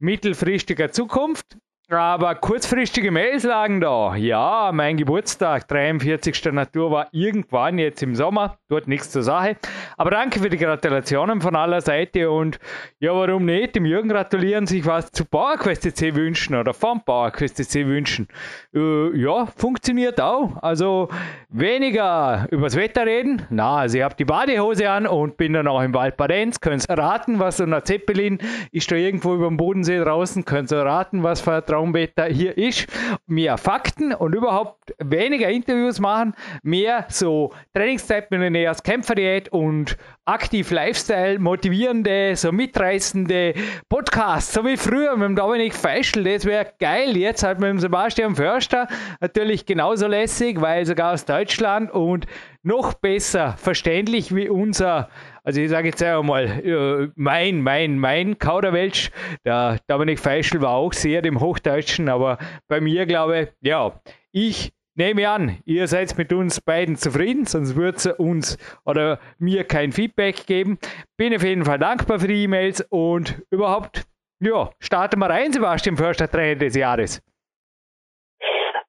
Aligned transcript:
mittelfristiger 0.00 0.90
Zukunft. 0.90 1.56
Aber 1.90 2.34
kurzfristige 2.34 3.10
Mails 3.10 3.44
lagen 3.44 3.80
da. 3.80 4.14
Ja, 4.14 4.72
mein 4.74 4.98
Geburtstag, 4.98 5.66
43. 5.68 6.52
Natur, 6.52 6.90
war 6.90 7.08
irgendwann 7.12 7.78
jetzt 7.78 8.02
im 8.02 8.14
Sommer. 8.14 8.58
Dort 8.68 8.88
nichts 8.88 9.10
zur 9.10 9.22
Sache. 9.22 9.56
Aber 9.96 10.10
danke 10.10 10.38
für 10.38 10.50
die 10.50 10.58
Gratulationen 10.58 11.40
von 11.40 11.56
aller 11.56 11.80
Seite. 11.80 12.30
Und 12.30 12.58
ja, 13.00 13.14
warum 13.14 13.46
nicht? 13.46 13.74
Dem 13.74 13.86
Jürgen 13.86 14.10
gratulieren, 14.10 14.66
sich 14.66 14.84
was 14.84 15.10
zu 15.12 15.24
PowerQuest 15.24 15.96
C 15.96 16.14
wünschen 16.14 16.56
oder 16.56 16.74
vom 16.74 17.02
PowerQuest 17.02 17.56
C 17.56 17.86
wünschen. 17.86 18.28
Äh, 18.74 19.16
ja, 19.18 19.46
funktioniert 19.46 20.20
auch. 20.20 20.62
Also 20.62 21.08
weniger 21.48 22.48
übers 22.50 22.76
Wetter 22.76 23.06
reden. 23.06 23.46
Na, 23.48 23.76
also 23.78 23.96
ich 23.96 24.04
habe 24.04 24.14
die 24.14 24.26
Badehose 24.26 24.90
an 24.90 25.06
und 25.06 25.38
bin 25.38 25.54
dann 25.54 25.66
auch 25.66 25.80
im 25.80 25.94
Wald 25.94 26.18
Badenz. 26.18 26.60
Könnt 26.60 26.84
raten, 26.90 27.38
was 27.38 27.56
so 27.56 27.64
ein 27.64 27.74
Zeppelin 27.82 28.40
ist 28.72 28.90
da 28.90 28.96
irgendwo 28.96 29.34
über 29.34 29.48
dem 29.48 29.56
Bodensee 29.56 30.00
draußen. 30.00 30.44
Könnt 30.44 30.70
raten, 30.70 31.22
was 31.22 31.40
für 31.40 31.54
ein 31.54 31.64
Traumwetter 31.78 32.24
hier 32.24 32.58
ist. 32.58 32.88
Mehr 33.26 33.56
Fakten 33.56 34.12
und 34.12 34.34
überhaupt 34.34 34.94
weniger 34.98 35.48
Interviews 35.48 36.00
machen, 36.00 36.34
mehr 36.62 37.06
so 37.08 37.52
Trainingszeit 37.72 38.30
mit 38.30 38.42
einer 38.42 38.74
Kämpferdiät 38.74 39.48
und 39.50 39.96
aktiv 40.24 40.70
Lifestyle, 40.70 41.38
motivierende, 41.38 42.34
so 42.34 42.50
mitreißende 42.50 43.54
Podcasts, 43.88 44.52
so 44.52 44.64
wie 44.64 44.76
früher 44.76 45.16
mit 45.16 45.28
dem 45.28 45.36
Dominik 45.36 45.74
Feischl, 45.74 46.24
das 46.24 46.44
wäre 46.44 46.72
geil. 46.80 47.16
Jetzt 47.16 47.44
halt 47.44 47.60
mit 47.60 47.70
dem 47.70 47.78
Sebastian 47.78 48.34
Förster 48.34 48.88
natürlich 49.20 49.64
genauso 49.64 50.08
lässig, 50.08 50.60
weil 50.60 50.84
sogar 50.84 51.12
aus 51.12 51.24
Deutschland 51.24 51.92
und 51.92 52.26
noch 52.62 52.94
besser 52.94 53.54
verständlich 53.56 54.34
wie 54.34 54.48
unser, 54.48 55.08
also 55.48 55.62
ich 55.62 55.70
sage 55.70 55.88
jetzt 55.88 56.02
einmal, 56.02 56.44
äh, 56.44 57.08
mein, 57.14 57.62
mein, 57.62 57.98
mein 57.98 58.38
Kauderwelsch, 58.38 59.10
der 59.46 59.78
Dominik 59.86 60.18
Feischl 60.20 60.60
war 60.60 60.74
auch 60.74 60.92
sehr 60.92 61.22
dem 61.22 61.40
Hochdeutschen, 61.40 62.10
aber 62.10 62.36
bei 62.68 62.82
mir 62.82 63.06
glaube 63.06 63.40
ich, 63.40 63.48
ja, 63.66 63.98
ich 64.30 64.74
nehme 64.94 65.26
an, 65.26 65.56
ihr 65.64 65.88
seid 65.88 66.18
mit 66.18 66.34
uns 66.34 66.60
beiden 66.60 66.96
zufrieden, 66.96 67.46
sonst 67.46 67.76
würde 67.76 67.96
es 67.96 68.06
uns 68.18 68.58
oder 68.84 69.20
mir 69.38 69.64
kein 69.64 69.90
Feedback 69.90 70.44
geben. 70.46 70.78
Bin 71.16 71.34
auf 71.34 71.42
jeden 71.42 71.64
Fall 71.64 71.78
dankbar 71.78 72.18
für 72.18 72.28
die 72.28 72.44
E-Mails 72.44 72.86
und 72.90 73.40
überhaupt, 73.50 74.02
ja, 74.40 74.68
starten 74.80 75.18
wir 75.18 75.30
rein, 75.30 75.50
Sebastian 75.50 75.96
Förster, 75.96 76.30
Trainer 76.30 76.56
des 76.56 76.76
Jahres. 76.76 77.22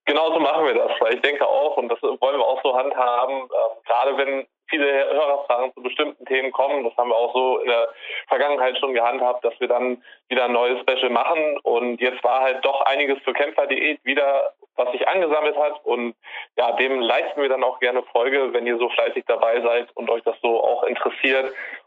Genau 0.04 0.34
so 0.34 0.42
machen 0.42 0.66
wir 0.66 0.74
das, 0.74 0.92
weil 1.00 1.14
ich 1.14 1.22
denke 1.22 1.48
auch, 1.48 1.78
und 1.78 1.88
das 1.88 2.02
wollen 2.02 2.38
wir 2.38 2.46
auch 2.46 2.62
so 2.64 2.76
handhaben, 2.76 3.46
äh, 3.46 3.88
gerade 3.88 4.18
wenn 4.18 4.48
viele 4.70 4.86
Hörerfragen 4.86 5.74
zu 5.74 5.82
bestimmten 5.82 6.26
Themen 6.26 6.52
kommen, 6.52 6.84
das 6.84 6.96
haben 6.98 7.10
wir 7.10 7.16
auch 7.16 7.34
so 7.34 7.60
in 7.60 7.68
der 7.68 7.90
Vergangenheit 8.28 8.78
schon 8.78 8.94
gehandhabt, 8.94 9.44
dass 9.44 9.60
wir 9.60 9.68
dann 9.68 10.04
wieder 10.30 10.46
ein 10.46 10.54
neues 10.54 10.80
Special 10.82 11.10
machen. 11.10 11.58
Und 11.64 12.00
jetzt 12.02 12.24
war 12.24 12.42
halt 12.42 12.64
doch 12.64 12.82
einiges 12.82 13.24
zur 13.24 13.34
Kämpferdiät 13.34 14.00
wieder, 14.04 14.54
was 14.76 14.92
sich 14.92 15.08
angesammelt 15.08 15.58
hat. 15.58 15.84
Und 15.84 16.16
ja, 16.58 16.72
dem 16.74 17.02
leisten 17.02 17.42
wir 17.42 17.50
dann 17.50 17.64
auch 17.64 17.80
gerne 17.80 18.04
Folge, 18.12 18.54
wenn 18.54 18.68
ihr 18.68 18.78
so 18.78 18.90
fleißig 18.90 19.26
dabei 19.28 19.62
seid 19.62 19.88
und 19.96 20.10
euch 20.10 20.24
das 20.24 20.36
so 20.42 20.64
auch 20.64 20.84
interessiert. 20.84 21.46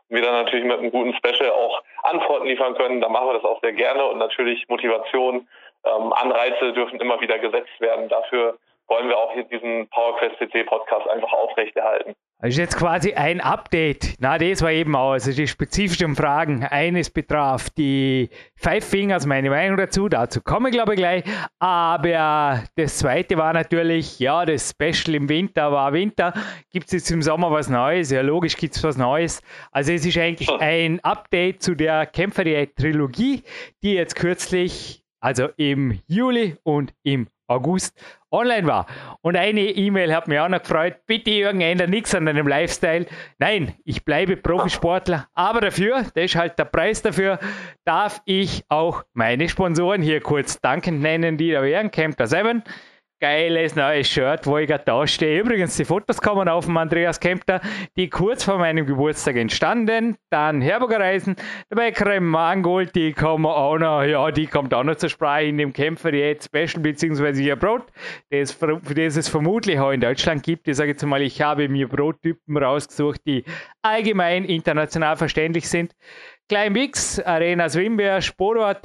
Und 0.08 0.16
wir 0.16 0.22
dann 0.22 0.44
natürlich 0.44 0.64
mit 0.64 0.78
einem 0.78 0.90
guten 0.90 1.14
Special 1.14 1.50
auch 1.50 1.82
Antworten 2.02 2.46
liefern 2.46 2.74
können, 2.74 3.00
dann 3.00 3.12
machen 3.12 3.28
wir 3.28 3.34
das 3.34 3.44
auch 3.44 3.60
sehr 3.60 3.72
gerne. 3.72 4.04
Und 4.04 4.18
natürlich 4.18 4.68
Motivation 4.68 5.48
ähm, 5.84 6.12
Anreize 6.12 6.72
dürfen 6.72 7.00
immer 7.00 7.20
wieder 7.20 7.38
gesetzt 7.38 7.80
werden. 7.80 8.08
Dafür 8.08 8.58
wollen 8.88 9.08
wir 9.08 9.16
auch 9.16 9.32
hier 9.32 9.44
diesen 9.44 9.88
PowerQuest 9.88 10.38
CC 10.38 10.64
Podcast 10.64 11.08
einfach 11.08 11.32
aufrechterhalten. 11.32 12.14
Das 12.42 12.50
ist 12.50 12.58
jetzt 12.58 12.76
quasi 12.76 13.14
ein 13.14 13.40
Update. 13.40 14.16
Na, 14.18 14.36
das 14.36 14.62
war 14.62 14.72
eben 14.72 14.96
auch, 14.96 15.12
also 15.12 15.30
die 15.30 15.46
spezifischen 15.46 16.16
Fragen. 16.16 16.64
Eines 16.64 17.08
betraf 17.08 17.70
die 17.70 18.30
Five 18.56 18.84
Fingers, 18.84 19.26
meine 19.26 19.48
Meinung 19.48 19.76
dazu, 19.76 20.08
dazu 20.08 20.40
komme 20.42 20.68
ich 20.68 20.74
glaube 20.74 20.94
ich 20.94 20.98
gleich. 20.98 21.22
Aber 21.60 22.64
das 22.74 22.98
zweite 22.98 23.38
war 23.38 23.52
natürlich, 23.52 24.18
ja, 24.18 24.44
das 24.44 24.70
Special 24.70 25.14
im 25.14 25.28
Winter 25.28 25.70
war 25.70 25.92
Winter. 25.92 26.34
Gibt 26.72 26.86
es 26.86 26.92
jetzt 26.92 27.10
im 27.12 27.22
Sommer 27.22 27.52
was 27.52 27.68
Neues? 27.68 28.10
Ja, 28.10 28.22
logisch 28.22 28.56
gibt 28.56 28.74
es 28.74 28.82
was 28.82 28.96
Neues. 28.96 29.40
Also 29.70 29.92
es 29.92 30.04
ist 30.04 30.18
eigentlich 30.18 30.50
ein 30.50 30.98
Update 31.04 31.62
zu 31.62 31.76
der 31.76 32.06
Kämpferdiät-Trilogie, 32.06 33.44
die 33.84 33.94
jetzt 33.94 34.16
kürzlich 34.16 35.02
also 35.20 35.48
im 35.56 36.00
Juli 36.08 36.56
und 36.64 36.92
im 37.04 37.28
August 37.46 37.98
online 38.30 38.66
war. 38.66 38.86
Und 39.20 39.36
eine 39.36 39.60
E-Mail 39.60 40.14
hat 40.14 40.28
mich 40.28 40.38
auch 40.38 40.48
noch 40.48 40.62
gefreut. 40.62 40.96
Bitte 41.06 41.30
Jürgen, 41.30 41.60
ändere 41.60 41.88
nichts 41.88 42.14
an 42.14 42.26
deinem 42.26 42.48
Lifestyle. 42.48 43.06
Nein, 43.38 43.74
ich 43.84 44.04
bleibe 44.04 44.36
Profisportler, 44.36 45.28
aber 45.34 45.60
dafür, 45.60 46.04
das 46.14 46.24
ist 46.24 46.36
halt 46.36 46.58
der 46.58 46.64
Preis 46.64 47.02
dafür, 47.02 47.38
darf 47.84 48.22
ich 48.24 48.64
auch 48.68 49.04
meine 49.12 49.48
Sponsoren 49.48 50.02
hier 50.02 50.20
kurz 50.20 50.60
dankend 50.60 51.02
nennen, 51.02 51.36
die 51.36 51.52
da 51.52 51.62
wären. 51.62 51.90
Camper 51.90 52.26
7, 52.26 52.62
geiles 53.22 53.76
neues 53.76 54.08
Shirt, 54.08 54.44
wo 54.48 54.58
ich 54.58 54.66
gerade 54.66 54.82
da 54.84 55.06
stehe. 55.06 55.38
Übrigens, 55.40 55.76
die 55.76 55.84
Fotos 55.84 56.20
kommen 56.20 56.48
auf 56.48 56.64
dem 56.64 56.76
Andreas 56.76 57.20
Kempter, 57.20 57.60
die 57.96 58.10
kurz 58.10 58.42
vor 58.42 58.58
meinem 58.58 58.84
Geburtstag 58.84 59.36
entstanden. 59.36 60.16
Dann 60.28 60.60
Herburger 60.60 60.98
Reisen, 60.98 61.36
dabei 61.70 61.92
Creme 61.92 62.26
Mangold, 62.26 62.96
die 62.96 63.12
kommen 63.12 63.46
auch 63.46 63.78
noch, 63.78 64.02
ja, 64.02 64.28
die 64.32 64.48
kommt 64.48 64.74
auch 64.74 64.82
noch 64.82 64.96
zur 64.96 65.08
Sprache 65.08 65.44
in 65.44 65.56
dem 65.56 65.72
Kämpfer 65.72 66.12
jetzt 66.12 66.46
Special, 66.46 66.82
beziehungsweise 66.82 67.40
ihr 67.40 67.54
Brot, 67.54 67.84
das, 68.30 68.58
das 68.58 69.16
es 69.16 69.28
vermutlich 69.28 69.78
auch 69.78 69.92
in 69.92 70.00
Deutschland 70.00 70.42
gibt. 70.42 70.66
Ich 70.66 70.76
sage 70.76 70.90
jetzt 70.90 71.06
mal, 71.06 71.22
ich 71.22 71.40
habe 71.40 71.68
mir 71.68 71.86
Brottypen 71.86 72.56
rausgesucht, 72.56 73.20
die 73.24 73.44
allgemein 73.82 74.44
international 74.44 75.16
verständlich 75.16 75.68
sind. 75.68 75.94
Klein 76.48 76.72
Mix, 76.72 77.20
Arena 77.20 77.68
Swimwear, 77.68 78.20
Sporo.at, 78.20 78.84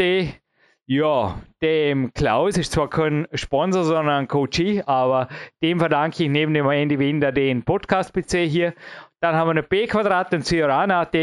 ja, 0.89 1.35
dem 1.61 2.13
Klaus 2.13 2.57
ist 2.57 2.71
zwar 2.71 2.89
kein 2.89 3.27
Sponsor, 3.33 3.83
sondern 3.83 4.21
ein 4.21 4.29
Coachie, 4.29 4.81
aber 4.85 5.27
dem 5.61 5.79
verdanke 5.79 6.23
ich 6.23 6.29
neben 6.29 6.53
dem 6.53 6.69
Andy 6.69 6.97
Winder 6.97 7.33
den 7.33 7.65
Podcast-PC 7.65 8.47
hier. 8.47 8.73
Dann 9.19 9.35
haben 9.35 9.47
wir 9.47 9.51
eine 9.51 9.63
B-Quadrat 9.63 10.33
und 10.33 10.43
Ciorana.at. 10.43 11.13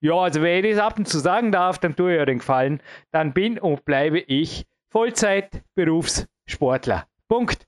Ja, 0.00 0.14
also 0.14 0.40
wenn 0.40 0.64
ich 0.64 0.76
das 0.76 0.82
ab 0.82 0.96
und 0.96 1.06
zu 1.06 1.18
sagen 1.18 1.52
darf, 1.52 1.78
dann 1.78 1.94
tue 1.94 2.14
ich 2.14 2.20
euch 2.20 2.26
den 2.26 2.38
Gefallen. 2.38 2.82
Dann 3.10 3.34
bin 3.34 3.58
und 3.58 3.84
bleibe 3.84 4.20
ich 4.20 4.64
Vollzeit-Berufssportler. 4.92 7.04
Punkt. 7.28 7.66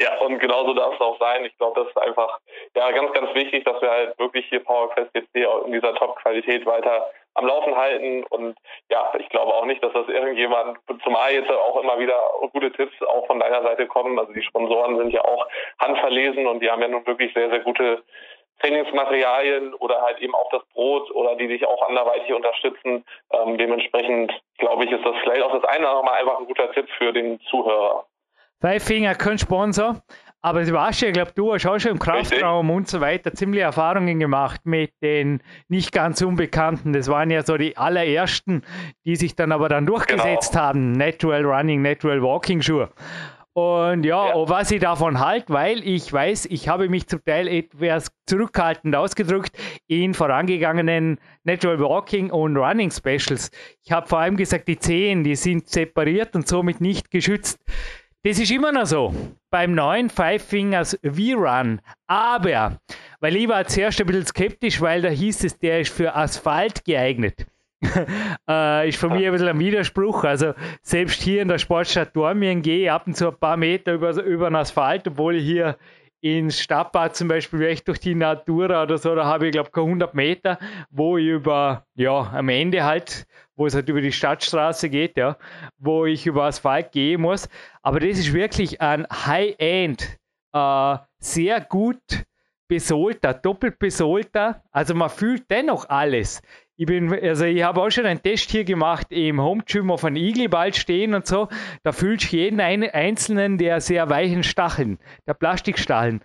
Ja, 0.00 0.18
und 0.22 0.40
genauso 0.40 0.74
darf 0.74 0.94
es 0.94 1.00
auch 1.00 1.20
sein. 1.20 1.44
Ich 1.44 1.56
glaube, 1.58 1.80
das 1.80 1.88
ist 1.88 1.98
einfach 1.98 2.40
ja 2.74 2.90
ganz, 2.90 3.12
ganz 3.12 3.32
wichtig, 3.36 3.64
dass 3.64 3.80
wir 3.80 3.90
halt 3.90 4.18
wirklich 4.18 4.44
hier 4.48 4.64
PowerQuest 4.64 5.14
jetzt 5.14 5.30
hier 5.32 5.48
in 5.64 5.70
dieser 5.72 5.94
Top-Qualität 5.94 6.66
weiter 6.66 7.06
am 7.34 7.46
Laufen 7.46 7.76
halten. 7.76 8.24
Und 8.24 8.56
ja, 8.90 9.12
ich 9.18 9.28
glaube 9.28 9.54
auch 9.54 9.64
nicht, 9.64 9.82
dass 9.82 9.92
das 9.92 10.08
irgendjemand, 10.08 10.78
zumal 11.02 11.32
jetzt 11.32 11.50
auch 11.50 11.82
immer 11.82 11.98
wieder 11.98 12.18
gute 12.52 12.72
Tipps 12.72 12.94
auch 13.02 13.26
von 13.26 13.40
deiner 13.40 13.62
Seite 13.62 13.86
kommen. 13.86 14.18
Also 14.18 14.32
die 14.32 14.42
Sponsoren 14.42 14.98
sind 14.98 15.10
ja 15.10 15.24
auch 15.24 15.46
handverlesen 15.78 16.46
und 16.46 16.60
die 16.60 16.70
haben 16.70 16.82
ja 16.82 16.88
nun 16.88 17.06
wirklich 17.06 17.32
sehr, 17.34 17.50
sehr 17.50 17.60
gute 17.60 18.02
Trainingsmaterialien 18.60 19.74
oder 19.74 20.00
halt 20.02 20.20
eben 20.20 20.34
auch 20.34 20.48
das 20.50 20.62
Brot 20.72 21.10
oder 21.10 21.34
die 21.36 21.48
dich 21.48 21.66
auch 21.66 21.88
anderweitig 21.88 22.32
unterstützen. 22.32 23.04
Ähm, 23.32 23.58
dementsprechend 23.58 24.32
glaube 24.58 24.84
ich, 24.84 24.92
ist 24.92 25.04
das 25.04 25.16
vielleicht 25.22 25.42
auch 25.42 25.52
das 25.52 25.64
eine 25.64 25.80
oder 25.80 25.90
andere 25.90 26.04
Mal 26.04 26.20
einfach 26.20 26.38
ein 26.38 26.46
guter 26.46 26.70
Tipp 26.72 26.88
für 26.98 27.12
den 27.12 27.40
Zuhörer. 27.50 28.06
Finger 28.78 29.16
kein 29.16 29.38
Sponsor, 29.38 29.96
aber 30.42 30.64
du 30.64 30.72
warst 30.72 31.00
ja, 31.00 31.08
ich 31.08 31.14
glaube, 31.14 31.30
du 31.36 31.54
hast 31.54 31.66
auch 31.66 31.78
schon 31.78 31.92
im 31.92 31.98
Kraftraum 32.00 32.68
und 32.70 32.88
so 32.88 33.00
weiter 33.00 33.32
ziemlich 33.32 33.62
Erfahrungen 33.62 34.18
gemacht 34.18 34.62
mit 34.64 34.90
den 35.00 35.40
nicht 35.68 35.92
ganz 35.92 36.20
Unbekannten. 36.20 36.92
Das 36.92 37.06
waren 37.06 37.30
ja 37.30 37.44
so 37.44 37.56
die 37.56 37.76
allerersten, 37.76 38.62
die 39.04 39.14
sich 39.14 39.36
dann 39.36 39.52
aber 39.52 39.68
dann 39.68 39.86
durchgesetzt 39.86 40.52
genau. 40.52 40.64
haben. 40.64 40.92
Natural 40.92 41.44
Running, 41.44 41.80
Natural 41.80 42.20
Walking 42.20 42.60
Schuhe. 42.60 42.90
Und 43.54 44.04
ja, 44.04 44.28
ja. 44.28 44.48
was 44.48 44.70
ich 44.70 44.80
davon 44.80 45.20
halte, 45.20 45.52
weil 45.52 45.86
ich 45.86 46.10
weiß, 46.10 46.46
ich 46.46 46.68
habe 46.68 46.88
mich 46.88 47.06
zum 47.06 47.22
Teil 47.22 47.46
etwas 47.46 48.10
zurückhaltend 48.26 48.96
ausgedrückt 48.96 49.56
in 49.86 50.14
vorangegangenen 50.14 51.20
Natural 51.44 51.78
Walking 51.78 52.30
und 52.30 52.56
Running 52.56 52.90
Specials. 52.90 53.50
Ich 53.84 53.92
habe 53.92 54.08
vor 54.08 54.20
allem 54.20 54.38
gesagt, 54.38 54.68
die 54.68 54.78
Zehen, 54.78 55.22
die 55.22 55.36
sind 55.36 55.68
separiert 55.68 56.34
und 56.34 56.48
somit 56.48 56.80
nicht 56.80 57.10
geschützt 57.10 57.60
Das 58.24 58.38
ist 58.38 58.52
immer 58.52 58.70
noch 58.70 58.86
so. 58.86 59.12
Beim 59.50 59.74
neuen 59.74 60.08
Five 60.08 60.44
Fingers 60.44 60.96
V-Run. 61.02 61.80
Aber, 62.06 62.78
weil 63.18 63.34
ich 63.34 63.48
war 63.48 63.66
zuerst 63.66 64.00
ein 64.00 64.06
bisschen 64.06 64.26
skeptisch, 64.26 64.80
weil 64.80 65.02
da 65.02 65.08
hieß 65.08 65.42
es, 65.42 65.58
der 65.58 65.80
ist 65.80 65.92
für 65.92 66.14
Asphalt 66.14 66.84
geeignet. 66.84 67.46
äh, 68.48 68.88
ist 68.88 68.98
für 68.98 69.08
mich 69.08 69.26
ein 69.26 69.32
bisschen 69.32 69.48
ein 69.48 69.58
Widerspruch. 69.58 70.22
Also 70.22 70.54
selbst 70.82 71.20
hier 71.20 71.42
in 71.42 71.48
der 71.48 71.58
Sportstadt 71.58 72.14
Dormien 72.14 72.62
gehe 72.62 72.84
ich 72.84 72.90
ab 72.92 73.08
und 73.08 73.16
zu 73.16 73.26
ein 73.26 73.36
paar 73.36 73.56
Meter 73.56 73.94
über, 73.94 74.12
über 74.22 74.48
den 74.50 74.54
Asphalt, 74.54 75.08
obwohl 75.08 75.34
ich 75.34 75.44
hier 75.44 75.76
ins 76.22 76.60
Stadtbad 76.60 77.16
zum 77.16 77.28
Beispiel 77.28 77.62
echt 77.62 77.88
durch 77.88 77.98
die 77.98 78.14
Natura 78.14 78.84
oder 78.84 78.96
so, 78.96 79.14
da 79.14 79.26
habe 79.26 79.46
ich 79.46 79.52
glaube 79.52 79.70
ich 79.72 79.76
100 79.76 80.14
Meter, 80.14 80.58
wo 80.90 81.18
ich 81.18 81.26
über, 81.26 81.84
ja, 81.94 82.32
am 82.32 82.48
Ende 82.48 82.84
halt, 82.84 83.26
wo 83.56 83.66
es 83.66 83.74
halt 83.74 83.88
über 83.88 84.00
die 84.00 84.12
Stadtstraße 84.12 84.88
geht, 84.88 85.16
ja, 85.16 85.36
wo 85.78 86.06
ich 86.06 86.26
über 86.26 86.44
Asphalt 86.44 86.92
gehen 86.92 87.20
muss. 87.20 87.48
Aber 87.82 87.98
das 88.00 88.18
ist 88.18 88.32
wirklich 88.32 88.80
ein 88.80 89.06
High-End, 89.10 90.16
äh, 90.52 90.96
sehr 91.18 91.60
gut 91.60 91.98
besolter, 92.68 93.34
doppelt 93.34 93.78
besolter. 93.78 94.62
Also 94.70 94.94
man 94.94 95.10
fühlt 95.10 95.50
dennoch 95.50 95.88
alles. 95.88 96.40
Ich 96.76 96.86
bin, 96.86 97.12
also 97.12 97.44
ich 97.44 97.62
habe 97.62 97.82
auch 97.82 97.90
schon 97.90 98.06
einen 98.06 98.22
Test 98.22 98.50
hier 98.50 98.64
gemacht 98.64 99.08
im 99.10 99.40
Home 99.40 99.62
Gym 99.66 99.90
auf 99.90 100.04
einem 100.04 100.16
Igelball 100.16 100.72
stehen 100.72 101.14
und 101.14 101.26
so. 101.26 101.48
Da 101.82 101.92
fühlst 101.92 102.32
du 102.32 102.36
jeden 102.36 102.60
einzelnen 102.60 103.58
der 103.58 103.80
sehr 103.80 104.08
weichen 104.08 104.42
Stacheln, 104.42 104.98
der 105.26 105.34
Plastikstacheln. 105.34 106.22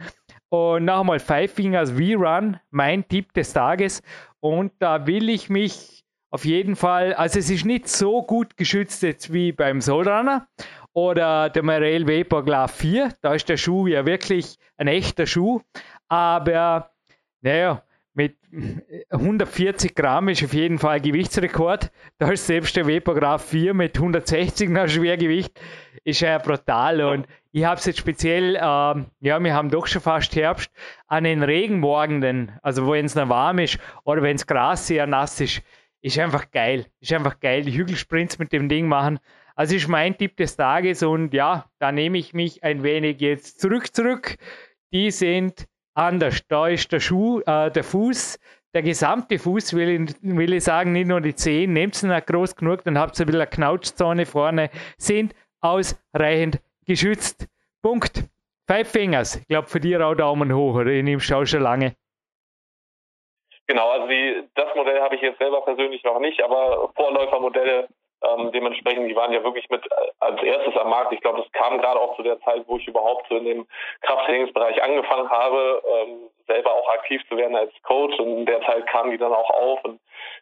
Und 0.49 0.85
noch 0.85 1.01
einmal 1.01 1.19
Five 1.19 1.51
Fingers 1.51 1.91
V-Run, 1.91 2.59
mein 2.69 3.07
Tipp 3.07 3.33
des 3.33 3.51
Tages. 3.51 4.01
Und 4.39 4.71
da 4.79 5.05
will 5.05 5.29
ich 5.29 5.49
mich 5.49 6.05
auf 6.29 6.45
jeden 6.45 6.75
Fall, 6.75 7.13
also 7.13 7.39
es 7.39 7.49
ist 7.49 7.65
nicht 7.65 7.89
so 7.89 8.21
gut 8.23 8.55
geschützt 8.57 9.03
jetzt 9.03 9.33
wie 9.33 9.51
beim 9.51 9.81
Soulrunner 9.81 10.47
oder 10.93 11.49
der 11.49 11.63
Marel 11.63 12.07
Vapor 12.07 12.43
Glove 12.43 12.69
4. 12.69 13.13
Da 13.21 13.33
ist 13.33 13.49
der 13.49 13.57
Schuh 13.57 13.87
ja 13.87 14.05
wirklich 14.05 14.57
ein 14.77 14.87
echter 14.87 15.25
Schuh. 15.25 15.61
Aber 16.07 16.91
naja, 17.41 17.83
140 19.09 19.93
Gramm 19.93 20.29
ist 20.29 20.43
auf 20.43 20.53
jeden 20.53 20.79
Fall 20.79 21.01
Gewichtsrekord. 21.01 21.91
Da 22.17 22.31
ist 22.31 22.47
selbst 22.47 22.75
der 22.77 22.87
Vapograph 22.87 23.45
4 23.45 23.73
mit 23.73 23.97
160 23.97 24.69
nach 24.69 24.87
Schwergewicht. 24.87 25.59
Ist 26.05 26.21
ja 26.21 26.37
brutal. 26.37 27.01
Und 27.01 27.27
ich 27.51 27.65
habe 27.65 27.77
es 27.77 27.85
jetzt 27.85 27.99
speziell, 27.99 28.55
äh, 28.55 28.59
ja, 28.59 29.03
wir 29.39 29.53
haben 29.53 29.69
doch 29.69 29.87
schon 29.87 30.01
fast 30.01 30.35
Herbst, 30.35 30.71
an 31.07 31.25
den 31.25 31.43
Regenmorgenden, 31.43 32.53
also 32.61 32.89
wenn 32.89 33.05
es 33.05 33.15
noch 33.15 33.29
warm 33.29 33.59
ist 33.59 33.79
oder 34.05 34.21
wenn 34.21 34.37
das 34.37 34.47
Gras 34.47 34.87
sehr 34.87 35.07
nass 35.07 35.41
ist, 35.41 35.61
ist 36.01 36.17
einfach 36.17 36.49
geil. 36.51 36.85
Ist 37.01 37.11
einfach 37.11 37.39
geil. 37.39 37.63
Die 37.63 37.75
Hügelsprints 37.75 38.39
mit 38.39 38.53
dem 38.53 38.69
Ding 38.69 38.87
machen. 38.87 39.19
Also 39.55 39.75
ist 39.75 39.87
mein 39.87 40.17
Tipp 40.17 40.37
des 40.37 40.55
Tages 40.55 41.03
und 41.03 41.33
ja, 41.33 41.65
da 41.79 41.91
nehme 41.91 42.17
ich 42.17 42.33
mich 42.33 42.63
ein 42.63 42.83
wenig 42.83 43.19
jetzt 43.19 43.59
zurück, 43.59 43.93
zurück. 43.93 44.37
Die 44.93 45.11
sind 45.11 45.67
anders. 45.97 46.45
Da 46.47 46.67
ist 46.67 46.91
der 46.91 46.99
Schuh, 46.99 47.41
äh, 47.41 47.71
der 47.71 47.83
Fuß, 47.83 48.39
der 48.73 48.83
gesamte 48.83 49.39
Fuß, 49.39 49.73
will 49.73 49.89
ich, 49.89 50.15
will 50.21 50.53
ich 50.53 50.63
sagen, 50.63 50.91
nicht 50.91 51.07
nur 51.07 51.21
die 51.21 51.35
Zehen, 51.35 51.73
nehmt 51.73 51.95
sie 51.95 52.07
nicht 52.07 52.27
groß 52.27 52.55
genug, 52.55 52.83
dann 52.83 52.97
habt 52.97 53.19
ihr 53.19 53.27
ein 53.27 53.49
Knautschzone 53.49 54.25
vorne, 54.25 54.69
sind 54.97 55.33
ausreichend 55.61 56.59
geschützt. 56.85 57.47
Punkt. 57.81 58.23
Five 58.67 58.89
Fingers. 58.89 59.37
Ich 59.37 59.47
glaube, 59.47 59.67
für 59.67 59.79
dich 59.79 59.95
auch 59.97 60.13
Daumen 60.13 60.53
hoch, 60.53 60.75
oder? 60.75 60.91
Ich 60.91 61.03
nehme 61.03 61.21
auch 61.21 61.45
schon 61.45 61.61
lange. 61.61 61.95
Genau, 63.65 63.89
also 63.89 64.07
die, 64.07 64.43
das 64.55 64.73
Modell 64.75 65.01
habe 65.01 65.15
ich 65.15 65.21
jetzt 65.21 65.39
selber 65.39 65.61
persönlich 65.61 66.03
noch 66.03 66.19
nicht, 66.19 66.41
aber 66.41 66.91
Vorläufermodelle 66.95 67.87
ähm, 68.23 68.51
dementsprechend, 68.51 69.09
die 69.09 69.15
waren 69.15 69.31
ja 69.31 69.43
wirklich 69.43 69.69
mit 69.69 69.85
äh, 69.85 69.95
als 70.19 70.41
erstes 70.41 70.75
am 70.77 70.89
Markt. 70.89 71.13
Ich 71.13 71.21
glaube, 71.21 71.41
das 71.41 71.51
kam 71.51 71.77
gerade 71.77 71.99
auch 71.99 72.15
zu 72.15 72.23
der 72.23 72.39
Zeit, 72.41 72.63
wo 72.67 72.77
ich 72.77 72.87
überhaupt 72.87 73.27
so 73.29 73.37
in 73.37 73.45
dem 73.45 73.67
Krafttrainingsbereich 74.01 74.81
angefangen 74.81 75.29
habe, 75.29 75.81
ähm, 75.85 76.29
selber 76.47 76.73
auch 76.73 76.89
aktiv 76.89 77.21
zu 77.29 77.37
werden 77.37 77.55
als 77.55 77.71
Coach. 77.83 78.17
Und 78.19 78.39
in 78.39 78.45
der 78.45 78.61
Zeit 78.61 78.87
kamen 78.87 79.11
die 79.11 79.17
dann 79.17 79.33
auch 79.33 79.49
auf. 79.51 79.83
Und 79.83 79.99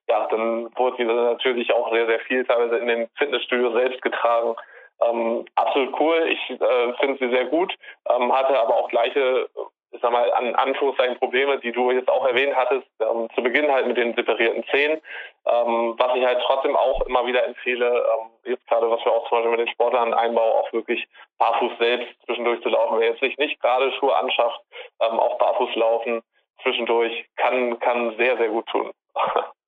ja, 0.08 0.28
dann 0.28 0.70
wurde 0.76 0.98
die 0.98 1.06
dann 1.06 1.26
natürlich 1.26 1.74
auch 1.74 1.92
sehr, 1.92 2.06
sehr 2.06 2.20
viel 2.22 2.46
teilweise 2.46 2.78
in 2.78 2.88
den 2.88 3.10
Fitnessstudios 3.18 3.74
selbst 3.74 4.02
getragen. 4.02 4.56
Ähm, 5.02 5.46
absolut 5.56 6.00
cool. 6.00 6.28
Ich 6.30 6.50
äh, 6.50 6.94
finde 7.00 7.18
sie 7.20 7.30
sehr 7.30 7.46
gut, 7.46 7.74
ähm, 8.10 8.34
hatte 8.34 8.58
aber 8.58 8.78
auch 8.78 8.90
gleiche 8.90 9.50
ich 9.96 10.02
sag 10.02 10.12
mal, 10.12 10.32
an 10.34 10.56
Anführungszeichen 10.56 11.18
Probleme, 11.18 11.60
die 11.60 11.72
du 11.72 11.92
jetzt 11.92 12.10
auch 12.10 12.26
erwähnt 12.26 12.56
hattest, 12.56 12.88
ähm, 13.00 13.28
zu 13.34 13.42
Beginn 13.42 13.72
halt 13.72 13.88
mit 13.88 13.98
den 13.98 14.14
separierten 14.14 14.64
Zehen. 14.72 15.02
Ähm, 15.46 15.96
was 15.98 16.16
ich 16.16 16.26
halt 16.26 16.42
trotzdem 16.46 16.76
auch 16.76 17.02
immer 17.02 17.26
wieder 17.26 17.46
empfehle, 17.46 17.88
ähm, 17.88 18.30
jetzt 18.44 18.68
gerade 18.68 18.90
was 18.90 19.04
wir 19.06 19.12
auch 19.12 19.28
zum 19.30 19.38
Beispiel 19.38 19.52
mit 19.52 19.60
den 19.62 19.74
Sportlern 19.74 20.14
einbauen, 20.14 20.52
auch 20.52 20.72
wirklich 20.74 21.08
barfuß 21.38 21.72
selbst 21.80 22.14
zwischendurch 22.26 22.62
zu 22.62 22.70
laufen. 22.70 23.00
Wer 23.00 23.10
jetzt 23.10 23.22
sich 23.22 23.38
nicht 23.38 23.62
gerade 23.62 23.92
Schuhe 23.94 24.16
anschafft, 24.16 24.62
ähm, 25.02 25.20
auch 25.20 25.38
barfuß 25.38 25.76
laufen 25.76 26.22
zwischendurch, 26.64 27.26
kann, 27.36 27.80
kann 27.80 28.16
sehr, 28.18 28.38
sehr 28.38 28.50
gut 28.50 28.66
tun. 28.68 28.92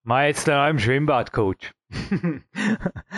Mal 0.03 0.27
jetzt 0.27 0.47
da 0.47 0.69
im 0.69 0.79
Schwimmbad, 0.79 1.33
Coach. 1.33 1.71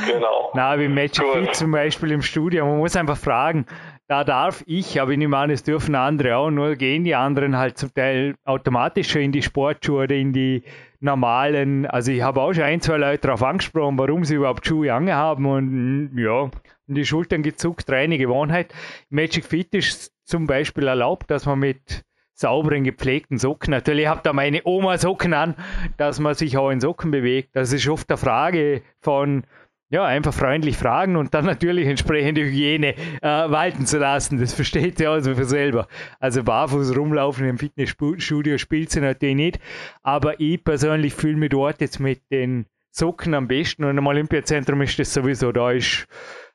genau. 0.07 0.51
Na, 0.55 0.79
wie 0.79 0.87
Magic. 0.87 1.23
Fit 1.23 1.55
zum 1.55 1.71
Beispiel 1.71 2.11
im 2.11 2.23
Studio. 2.23 2.65
Man 2.65 2.79
muss 2.79 2.95
einfach 2.95 3.17
fragen, 3.17 3.67
da 4.09 4.23
darf 4.23 4.63
ich, 4.65 4.99
aber 4.99 5.11
ich 5.11 5.19
nehme 5.19 5.37
an, 5.37 5.51
es 5.51 5.61
dürfen 5.61 5.93
andere 5.93 6.35
auch, 6.35 6.49
nur 6.49 6.75
gehen 6.75 7.03
die 7.03 7.13
anderen 7.13 7.57
halt 7.57 7.77
zum 7.77 7.93
Teil 7.93 8.33
automatisch 8.43 9.11
schon 9.11 9.21
in 9.21 9.31
die 9.31 9.43
Sportschuhe 9.43 10.05
oder 10.05 10.15
in 10.15 10.33
die 10.33 10.63
normalen. 10.99 11.85
Also 11.85 12.11
ich 12.11 12.23
habe 12.23 12.41
auch 12.41 12.51
schon 12.51 12.63
ein, 12.63 12.81
zwei 12.81 12.97
Leute 12.97 13.27
darauf 13.27 13.43
angesprochen, 13.43 13.99
warum 13.99 14.25
sie 14.25 14.35
überhaupt 14.35 14.65
Schuhe 14.65 14.91
angehaben 14.91 15.45
und 15.45 16.17
ja, 16.17 16.49
in 16.87 16.95
die 16.95 17.05
Schultern 17.05 17.43
gezuckt, 17.43 17.87
reine 17.91 18.17
Gewohnheit. 18.17 18.73
Magic 19.09 19.45
Fit 19.45 19.75
ist 19.75 20.11
zum 20.25 20.47
Beispiel 20.47 20.87
erlaubt, 20.87 21.29
dass 21.29 21.45
man 21.45 21.59
mit 21.59 22.03
sauberen, 22.33 22.83
gepflegten 22.83 23.37
Socken. 23.37 23.69
Natürlich 23.69 24.07
habt 24.07 24.25
ihr 24.25 24.33
meine 24.33 24.61
Oma 24.63 24.97
Socken 24.97 25.35
an, 25.35 25.53
dass 25.97 26.19
man 26.19 26.33
sich 26.33 26.57
auch 26.57 26.71
in 26.71 26.79
Socken 26.79 27.11
bewegt. 27.11 27.49
Das 27.53 27.71
ist 27.71 27.87
oft 27.87 28.09
eine 28.09 28.17
Frage 28.17 28.81
von 29.01 29.43
ja, 29.91 30.05
einfach 30.05 30.33
freundlich 30.33 30.77
fragen 30.77 31.15
und 31.15 31.33
dann 31.33 31.45
natürlich 31.45 31.87
entsprechende 31.87 32.43
Hygiene 32.43 32.95
äh, 32.95 33.21
walten 33.21 33.87
zu 33.87 33.97
lassen. 33.97 34.39
Das 34.39 34.53
versteht 34.53 34.99
ihr 34.99 35.09
also 35.09 35.33
für 35.33 35.45
selber. 35.45 35.87
Also 36.19 36.43
barfuß 36.43 36.95
rumlaufen 36.95 37.47
im 37.47 37.57
Fitnessstudio 37.57 38.57
spielt 38.59 38.91
sie 38.91 39.01
natürlich 39.01 39.35
nicht. 39.35 39.59
Aber 40.03 40.39
ich 40.39 40.63
persönlich 40.63 41.13
fühle 41.13 41.37
mich 41.37 41.49
dort 41.49 41.81
jetzt 41.81 41.99
mit 41.99 42.21
den 42.31 42.67
Socken 42.91 43.33
am 43.33 43.47
besten 43.47 43.83
und 43.83 43.97
im 43.97 44.07
Olympiazentrum 44.07 44.81
ist 44.81 44.97
das 44.99 45.13
sowieso, 45.13 45.51
da 45.51 45.71
ist 45.71 46.07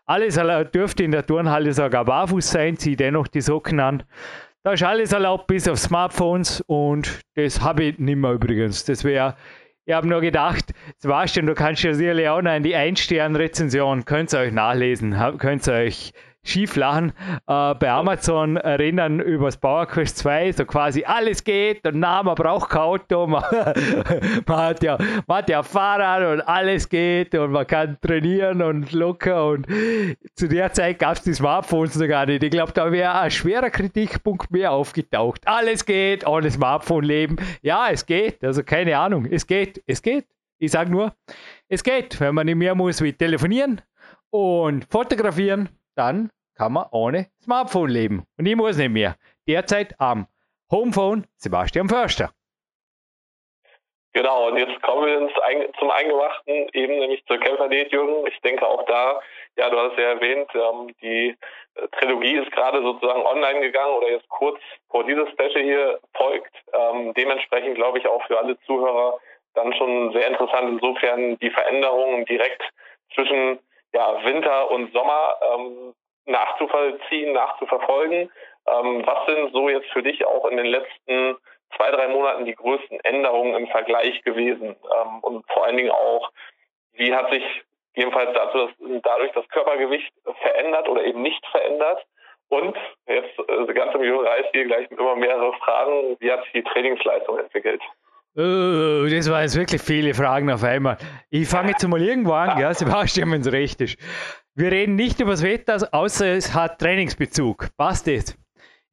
alles 0.05 0.39
dürfte 0.73 1.03
in 1.05 1.13
der 1.13 1.25
Turnhalle 1.25 1.73
sogar 1.73 2.05
barfuß 2.05 2.51
sein, 2.51 2.77
ziehe 2.77 2.97
dennoch 2.97 3.29
die 3.29 3.41
Socken 3.41 3.81
an. 3.81 4.03
Da 4.63 4.73
ist 4.73 4.83
alles 4.83 5.13
erlaubt, 5.13 5.47
bis 5.47 5.69
auf 5.69 5.79
Smartphones 5.79 6.63
und 6.67 7.21
das 7.35 7.61
habe 7.61 7.85
ich 7.85 7.99
nicht 7.99 8.17
mehr 8.17 8.33
übrigens. 8.33 8.85
Das 8.85 9.05
wäre 9.05 9.37
ich 9.87 9.95
habe 9.95 10.09
nur 10.09 10.21
gedacht, 10.21 10.73
Sebastian, 10.99 11.47
du 11.47 11.55
kannst 11.55 11.83
ja 11.83 11.95
sicherlich 11.95 12.29
auch 12.29 12.43
noch 12.43 12.55
in 12.55 12.63
die 12.63 12.75
Ein-Stern-Rezension, 12.75 14.05
könnt 14.05 14.33
ihr 14.33 14.41
euch 14.41 14.53
nachlesen, 14.53 15.17
könnt 15.39 15.67
ihr 15.67 15.75
euch 15.75 16.13
schief 16.45 16.77
lachen. 16.77 17.13
Äh, 17.47 17.75
bei 17.75 17.91
Amazon 17.91 18.57
erinnern 18.57 19.19
über 19.19 19.47
das 19.47 19.57
Power 19.57 19.87
Quest 19.87 20.19
2, 20.19 20.53
so 20.53 20.65
quasi 20.65 21.05
alles 21.05 21.43
geht 21.43 21.87
und 21.87 21.99
na, 21.99 22.23
man 22.23 22.35
braucht 22.35 22.71
kein 22.71 22.83
Auto, 22.83 23.27
man, 23.27 23.43
man, 24.47 24.57
hat 24.59 24.83
ja, 24.83 24.99
man 25.27 25.39
hat 25.39 25.49
ja 25.49 25.63
Fahrrad 25.63 26.23
und 26.23 26.41
alles 26.43 26.89
geht 26.89 27.35
und 27.35 27.53
man 27.53 27.67
kann 27.67 27.99
trainieren 28.01 28.63
und 28.63 28.93
locker 28.93 29.49
und 29.49 29.67
zu 30.37 30.49
der 30.49 30.73
Zeit 30.73 30.99
gab 30.99 31.15
es 31.15 31.23
die 31.23 31.35
Smartphones 31.35 31.97
noch 31.97 32.07
gar 32.07 32.27
nicht. 32.27 32.43
Ich 32.43 32.51
glaube, 32.51 32.73
da 32.73 32.93
wäre 32.93 33.19
ein 33.19 33.31
schwerer 33.31 33.71
Kritikpunkt 33.71 34.51
mehr 34.51 34.73
aufgetaucht. 34.73 35.41
Alles 35.47 35.85
geht 35.85 36.27
ohne 36.27 36.51
Smartphone 36.51 37.05
leben. 37.05 37.37
Ja, 37.63 37.89
es 37.91 38.05
geht, 38.05 38.45
also 38.45 38.63
keine 38.63 38.99
Ahnung, 38.99 39.27
es 39.27 39.47
geht, 39.47 39.83
es 39.87 40.03
geht. 40.03 40.27
Ich 40.59 40.71
sage 40.71 40.91
nur, 40.91 41.15
es 41.69 41.83
geht, 41.83 42.21
wenn 42.21 42.35
man 42.35 42.47
nicht 42.47 42.57
mehr 42.57 42.75
muss 42.75 43.03
wie 43.03 43.13
telefonieren 43.13 43.81
und 44.31 44.85
fotografieren 44.91 45.69
dann 45.95 46.31
kann 46.57 46.73
man 46.73 46.87
ohne 46.93 47.27
Smartphone 47.43 47.91
leben. 47.91 48.27
Und 48.39 48.47
ich 48.47 48.57
muss 48.57 48.77
nicht 48.77 48.91
mehr. 48.91 49.17
Derzeit 49.49 49.95
am 49.99 50.27
Homephone 50.71 51.27
Sebastian 51.37 51.89
Förster. 51.89 52.31
Genau, 54.15 54.47
und 54.47 54.57
jetzt 54.59 54.81
kommen 54.83 55.07
wir 55.07 55.19
ins, 55.19 55.33
zum 55.77 55.91
Eingemachten, 55.91 56.69
eben 56.73 57.01
nämlich 57.01 57.25
zur 57.27 57.37
Kämpferdiät, 57.39 57.91
Jürgen. 57.91 58.25
Ich 58.29 58.41
denke 58.43 58.65
auch 58.65 58.85
da, 58.87 59.21
ja, 59.57 59.69
du 59.69 59.77
hast 59.77 59.99
ja 59.99 60.05
erwähnt, 60.05 60.49
ähm, 60.55 60.95
die 61.03 61.37
äh, 61.75 61.89
Trilogie 61.99 62.37
ist 62.37 62.53
gerade 62.53 62.81
sozusagen 62.81 63.23
online 63.23 63.61
gegangen 63.61 63.95
oder 63.95 64.11
jetzt 64.11 64.29
kurz 64.29 64.61
vor 64.89 65.05
dieses 65.05 65.29
Special 65.31 65.65
hier 65.65 65.99
folgt. 66.17 66.55
Ähm, 66.73 67.13
dementsprechend 67.15 67.75
glaube 67.75 67.99
ich 67.99 68.07
auch 68.07 68.25
für 68.29 68.39
alle 68.39 68.57
Zuhörer 68.61 69.19
dann 69.55 69.75
schon 69.75 70.13
sehr 70.13 70.29
interessant, 70.29 70.71
insofern 70.71 71.37
die 71.39 71.51
Veränderungen 71.51 72.25
direkt 72.27 72.63
zwischen 73.15 73.59
ja, 73.95 74.25
Winter 74.25 74.71
und 74.71 74.93
Sommer 74.93 75.37
ähm, 75.55 75.95
nachzuvollziehen, 76.27 77.33
nachzuverfolgen. 77.33 78.31
Ähm, 78.67 79.07
was 79.07 79.27
sind 79.27 79.53
so 79.53 79.69
jetzt 79.69 79.91
für 79.93 80.03
dich 80.03 80.25
auch 80.27 80.47
in 80.47 80.57
den 80.57 80.67
letzten 80.67 81.37
zwei, 81.77 81.91
drei 81.91 82.09
Monaten 82.09 82.45
die 82.45 82.55
größten 82.55 83.01
Änderungen 83.01 83.55
im 83.55 83.69
Vergleich 83.69 84.23
gewesen? 84.25 84.75
Ähm, 84.75 85.21
und 85.23 85.47
vor 85.53 85.65
allen 85.65 85.77
Dingen 85.77 85.93
auch, 85.93 86.31
wie 86.93 87.15
hat 87.15 87.31
sich 87.31 87.45
jedenfalls 87.95 88.33
dazu, 88.35 88.67
dass 88.67 89.01
dadurch 89.03 89.33
das 89.33 89.49
Körpergewicht 89.49 90.13
verändert 90.43 90.89
oder 90.89 91.05
eben 91.05 91.23
nicht 91.23 91.45
verändert. 91.47 92.05
Und 92.49 92.77
jetzt 93.07 93.39
äh, 93.39 93.73
ganz 93.73 93.95
im 93.95 94.05
jungen 94.05 94.27
Reis 94.27 94.47
hier 94.53 94.65
gleich 94.65 94.91
immer 94.91 95.17
mehrere 95.17 95.53
Fragen. 95.55 96.17
Wie 96.19 96.31
hat 96.31 96.43
sich 96.45 96.53
die 96.53 96.65
Trainingsleistung 96.65 97.39
entwickelt? 97.39 97.83
Uh, 98.37 99.07
das 99.09 99.31
waren 99.31 99.43
jetzt 99.43 99.55
wirklich 99.55 99.81
viele 99.81 100.13
Fragen 100.13 100.51
auf 100.51 100.65
einmal. 100.65 100.97
Ich 101.31 101.47
fange 101.47 101.71
jetzt 101.71 101.87
mal 101.87 102.03
irgendwo 102.03 102.33
an, 102.33 102.59
gell, 102.59 102.75
Sebastian, 102.75 103.31
wenn 103.31 103.43
es 103.43 103.53
recht 103.53 103.81
ist. 103.81 103.97
Wir 104.57 104.73
reden 104.73 104.97
nicht 104.97 105.21
über 105.21 105.31
das 105.33 105.43
Wetter, 105.43 105.89
außer 105.93 106.27
es 106.27 106.53
hat 106.53 106.81
Trainingsbezug. 106.81 107.69
Passt 107.77 108.09
das? 108.09 108.37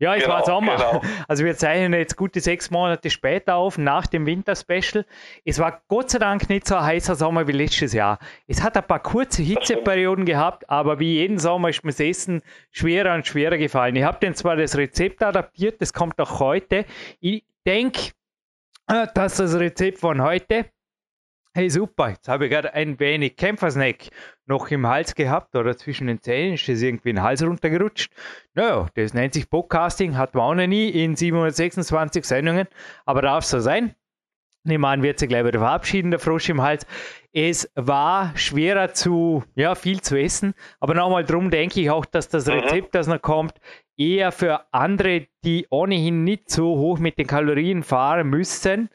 Ja, 0.01 0.15
es 0.15 0.23
genau, 0.23 0.35
war 0.35 0.45
Sommer. 0.45 0.75
Genau. 0.77 1.01
Also 1.27 1.45
wir 1.45 1.55
zeichnen 1.55 1.93
jetzt 1.93 2.17
gute 2.17 2.39
sechs 2.39 2.71
Monate 2.71 3.11
später 3.11 3.55
auf, 3.55 3.77
nach 3.77 4.07
dem 4.07 4.25
Winterspecial. 4.25 5.05
Es 5.45 5.59
war 5.59 5.81
Gott 5.87 6.09
sei 6.09 6.17
Dank 6.17 6.49
nicht 6.49 6.67
so 6.67 6.75
ein 6.75 6.83
heißer 6.83 7.15
Sommer 7.15 7.47
wie 7.47 7.51
letztes 7.51 7.93
Jahr. 7.93 8.17
Es 8.47 8.63
hat 8.63 8.75
ein 8.77 8.85
paar 8.85 9.01
kurze 9.01 9.43
Hitzeperioden 9.43 10.25
gehabt, 10.25 10.67
aber 10.69 10.99
wie 10.99 11.13
jeden 11.13 11.37
Sommer 11.37 11.69
ist 11.69 11.83
mir 11.83 11.91
das 11.91 11.99
Essen 11.99 12.41
schwerer 12.71 13.13
und 13.13 13.27
schwerer 13.27 13.57
gefallen. 13.57 13.95
Ich 13.95 14.03
habe 14.03 14.17
dann 14.21 14.33
zwar 14.33 14.55
das 14.55 14.75
Rezept 14.75 15.21
adaptiert, 15.21 15.79
das 15.81 15.93
kommt 15.93 16.19
auch 16.19 16.39
heute. 16.39 16.85
Ich 17.19 17.43
denke, 17.67 18.11
äh, 18.91 19.07
dass 19.13 19.37
das 19.37 19.57
Rezept 19.57 19.99
von 19.99 20.21
heute 20.21 20.65
Hey 21.53 21.69
super, 21.69 22.11
jetzt 22.11 22.29
habe 22.29 22.45
ich 22.45 22.51
gerade 22.51 22.73
ein 22.73 22.97
wenig 22.97 23.35
Kämpfersnack 23.35 24.07
noch 24.45 24.71
im 24.71 24.87
Hals 24.87 25.15
gehabt 25.15 25.53
oder 25.53 25.75
zwischen 25.75 26.07
den 26.07 26.21
Zähnen, 26.21 26.53
ist 26.53 26.69
das 26.69 26.81
irgendwie 26.81 27.09
in 27.09 27.17
den 27.17 27.23
Hals 27.23 27.43
runtergerutscht. 27.43 28.09
Naja, 28.53 28.87
das 28.95 29.13
nennt 29.13 29.33
sich 29.33 29.49
Podcasting, 29.49 30.15
hat 30.15 30.33
man 30.33 30.43
auch 30.43 30.55
noch 30.55 30.67
nie 30.67 30.89
in 30.89 31.17
726 31.17 32.23
Sendungen, 32.23 32.67
aber 33.05 33.21
darf 33.21 33.43
so 33.43 33.59
sein. 33.59 33.95
Nehmen 34.63 35.03
wird 35.03 35.19
sich 35.19 35.27
gleich 35.27 35.43
wieder 35.45 35.59
verabschieden, 35.59 36.11
der 36.11 36.21
Frosch 36.21 36.47
im 36.47 36.61
Hals. 36.61 36.85
Es 37.33 37.71
war 37.75 38.35
schwerer 38.35 38.93
zu, 38.93 39.43
ja, 39.55 39.75
viel 39.75 40.01
zu 40.01 40.19
essen, 40.19 40.53
aber 40.79 40.93
nochmal 40.93 41.23
drum 41.23 41.49
denke 41.49 41.79
ich 41.79 41.89
auch, 41.89 42.05
dass 42.05 42.27
das 42.27 42.47
mhm. 42.47 42.53
Rezept, 42.53 42.93
das 42.93 43.07
noch 43.07 43.21
kommt, 43.21 43.53
eher 43.97 44.31
für 44.31 44.65
andere, 44.73 45.27
die 45.45 45.65
ohnehin 45.69 46.23
nicht 46.23 46.49
so 46.49 46.77
hoch 46.77 46.99
mit 46.99 47.17
den 47.17 47.27
Kalorien 47.27 47.83
fahren 47.83 48.27
müssen, 48.27 48.89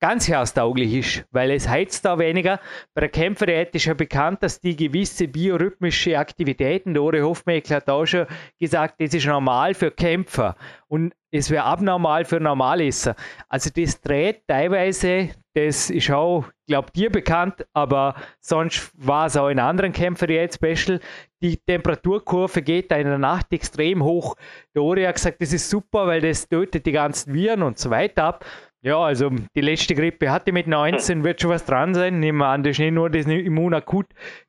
ganz 0.00 0.28
herztauglich 0.28 0.94
ist, 0.94 1.24
weil 1.30 1.50
es 1.50 1.68
heizt 1.68 2.04
da 2.04 2.18
weniger. 2.18 2.60
Bei 2.94 3.00
der 3.00 3.08
Kämpferdiät 3.08 3.74
ist 3.74 3.86
ja 3.86 3.94
bekannt, 3.94 4.42
dass 4.42 4.60
die 4.60 4.76
gewisse 4.76 5.28
biorhythmische 5.28 6.18
Aktivitäten, 6.18 6.94
der 6.94 7.02
Ore 7.02 7.22
Hofmeckler 7.22 7.76
hat 7.76 7.88
auch 7.88 8.04
schon 8.04 8.26
gesagt, 8.60 9.00
das 9.00 9.14
ist 9.14 9.26
normal 9.26 9.72
für 9.72 9.90
Kämpfer 9.90 10.56
und 10.88 11.14
es 11.34 11.50
wäre 11.50 11.64
abnormal 11.64 12.24
für 12.24 12.38
Normalesser. 12.38 13.16
Also 13.48 13.68
das 13.74 14.00
dreht 14.00 14.46
teilweise, 14.46 15.30
das 15.52 15.90
ist 15.90 16.08
auch, 16.12 16.44
glaube 16.68 16.92
dir 16.92 17.10
bekannt, 17.10 17.66
aber 17.72 18.14
sonst 18.40 18.92
war 18.94 19.26
es 19.26 19.36
auch 19.36 19.48
in 19.48 19.58
anderen 19.58 19.92
Kämpferdiät-Special, 19.92 21.00
die 21.42 21.56
Temperaturkurve 21.56 22.62
geht 22.62 22.92
da 22.92 22.96
in 22.96 23.08
der 23.08 23.18
Nacht 23.18 23.52
extrem 23.52 24.04
hoch. 24.04 24.36
Der 24.76 24.82
Ori 24.82 25.02
hat 25.02 25.16
gesagt, 25.16 25.42
das 25.42 25.52
ist 25.52 25.68
super, 25.68 26.06
weil 26.06 26.20
das 26.20 26.48
tötet 26.48 26.86
die 26.86 26.92
ganzen 26.92 27.34
Viren 27.34 27.64
und 27.64 27.78
so 27.78 27.90
weiter 27.90 28.24
ab. 28.24 28.44
Ja, 28.86 28.98
also 28.98 29.30
die 29.56 29.62
letzte 29.62 29.94
Grippe 29.94 30.30
hatte 30.30 30.52
mit 30.52 30.66
19, 30.66 31.24
wird 31.24 31.40
schon 31.40 31.48
was 31.50 31.64
dran 31.64 31.94
sein. 31.94 32.20
Nehmen 32.20 32.36
wir 32.36 32.48
an, 32.48 32.62
das 32.62 32.72
ist 32.72 32.80
nicht 32.80 32.92
nur 32.92 33.08
das 33.08 33.24
Immunakut, 33.24 34.08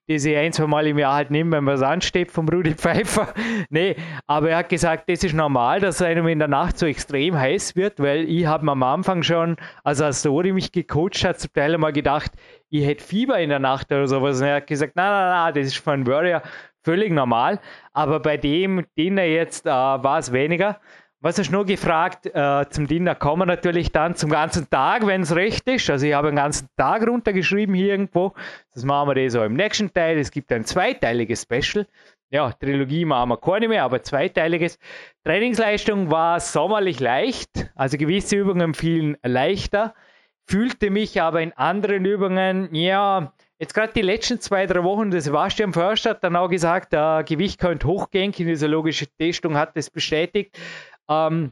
das 0.10 0.26
ich 0.26 0.36
ein, 0.36 0.52
zwei 0.52 0.68
Mal 0.68 0.88
im 0.88 0.98
Jahr 0.98 1.14
halt 1.14 1.32
nehme, 1.32 1.54
wenn 1.54 1.64
man 1.64 1.76
es 1.76 1.82
ansteht 1.82 2.32
vom 2.34 2.50
Rudi 2.50 2.74
Pfeiffer. 2.74 3.34
nee, 3.70 3.96
aber 4.28 4.50
er 4.50 4.58
hat 4.58 4.68
gesagt, 4.68 5.10
das 5.10 5.24
ist 5.24 5.34
normal, 5.34 5.80
dass 5.80 6.02
einem 6.02 6.28
in 6.28 6.40
der 6.40 6.50
Nacht 6.50 6.78
so 6.78 6.86
extrem 6.86 7.40
heiß 7.40 7.78
wird, 7.78 8.02
weil 8.02 8.30
ich 8.30 8.46
habe 8.46 8.70
am 8.70 8.84
Anfang 8.84 9.24
schon, 9.24 9.56
also 9.86 10.04
als 10.04 10.22
Sori 10.22 10.52
mich 10.52 10.74
gecoacht 10.74 11.24
hat, 11.24 11.40
zum 11.40 11.54
Teil 11.54 11.74
einmal 11.74 11.94
gedacht, 11.94 12.34
ich 12.70 12.86
hätte 12.86 13.06
Fieber 13.06 13.40
in 13.40 13.48
der 13.48 13.60
Nacht 13.60 13.90
oder 13.94 14.06
sowas. 14.06 14.42
Und 14.42 14.48
er 14.48 14.56
hat 14.56 14.68
gesagt, 14.68 14.98
nein, 14.98 15.12
nein, 15.12 15.30
nein, 15.30 15.54
das 15.54 15.68
ist 15.68 15.78
für 15.78 15.94
einen 15.94 16.08
Warrior 16.08 16.42
völlig 16.84 17.14
normal. 17.14 17.62
Aber 17.94 18.20
bei 18.20 18.36
dem 18.36 18.86
Dinner 18.98 19.24
jetzt 19.24 19.66
äh, 19.66 19.70
war 19.70 20.20
es 20.20 20.34
weniger. 20.34 20.82
Was 21.26 21.40
hast 21.40 21.48
du 21.48 21.54
nur 21.54 21.66
gefragt? 21.66 22.28
Äh, 22.28 22.66
zum 22.70 22.86
Dinner 22.86 23.16
kommen 23.16 23.42
wir 23.42 23.46
natürlich 23.48 23.92
dann 23.92 24.14
zum 24.14 24.30
ganzen 24.30 24.70
Tag, 24.70 25.08
wenn 25.08 25.22
es 25.22 25.36
recht 25.36 25.68
ist. 25.68 25.90
Also 25.90 26.06
ich 26.06 26.14
habe 26.14 26.28
einen 26.28 26.38
ganzen 26.38 26.70
Tag 26.78 27.02
runtergeschrieben 27.08 27.74
hier 27.74 27.88
irgendwo. 27.88 28.34
Das 28.76 28.84
machen 28.84 29.16
wir 29.16 29.32
so 29.32 29.44
im 29.44 29.56
nächsten 29.56 29.92
Teil. 29.92 30.20
Es 30.20 30.30
gibt 30.30 30.52
ein 30.52 30.66
zweiteiliges 30.66 31.42
Special. 31.42 31.88
Ja, 32.30 32.52
Trilogie 32.52 33.06
machen 33.06 33.30
wir 33.30 33.38
keine 33.38 33.68
mehr, 33.68 33.86
aber 33.86 34.04
zweiteiliges. 34.04 34.78
Trainingsleistung 35.24 36.12
war 36.12 36.40
sommerlich 36.40 37.00
leicht. 37.00 37.72
Also 37.74 37.98
gewisse 37.98 38.36
Übungen 38.36 38.76
fielen 38.76 39.18
leichter. 39.24 39.96
Fühlte 40.48 40.92
mich 40.92 41.20
aber 41.20 41.42
in 41.42 41.54
anderen 41.54 42.06
Übungen, 42.06 42.70
ja, 42.76 43.34
Jetzt 43.58 43.74
gerade 43.74 43.94
die 43.94 44.02
letzten 44.02 44.42
zwei, 44.42 44.66
drei 44.66 44.84
Wochen, 44.84 45.12
der 45.12 45.22
Sebastian 45.22 45.72
Förster 45.72 46.10
hat 46.10 46.24
dann 46.26 46.36
auch 46.36 46.50
gesagt, 46.50 46.94
äh, 46.94 47.24
Gewicht 47.24 47.58
könnte 47.58 47.88
hochgehen, 47.88 48.34
kinesiologische 48.34 49.08
Testung 49.08 49.58
hat 49.58 49.78
das 49.78 49.90
bestätigt. 49.90 50.60
Ähm, 51.10 51.52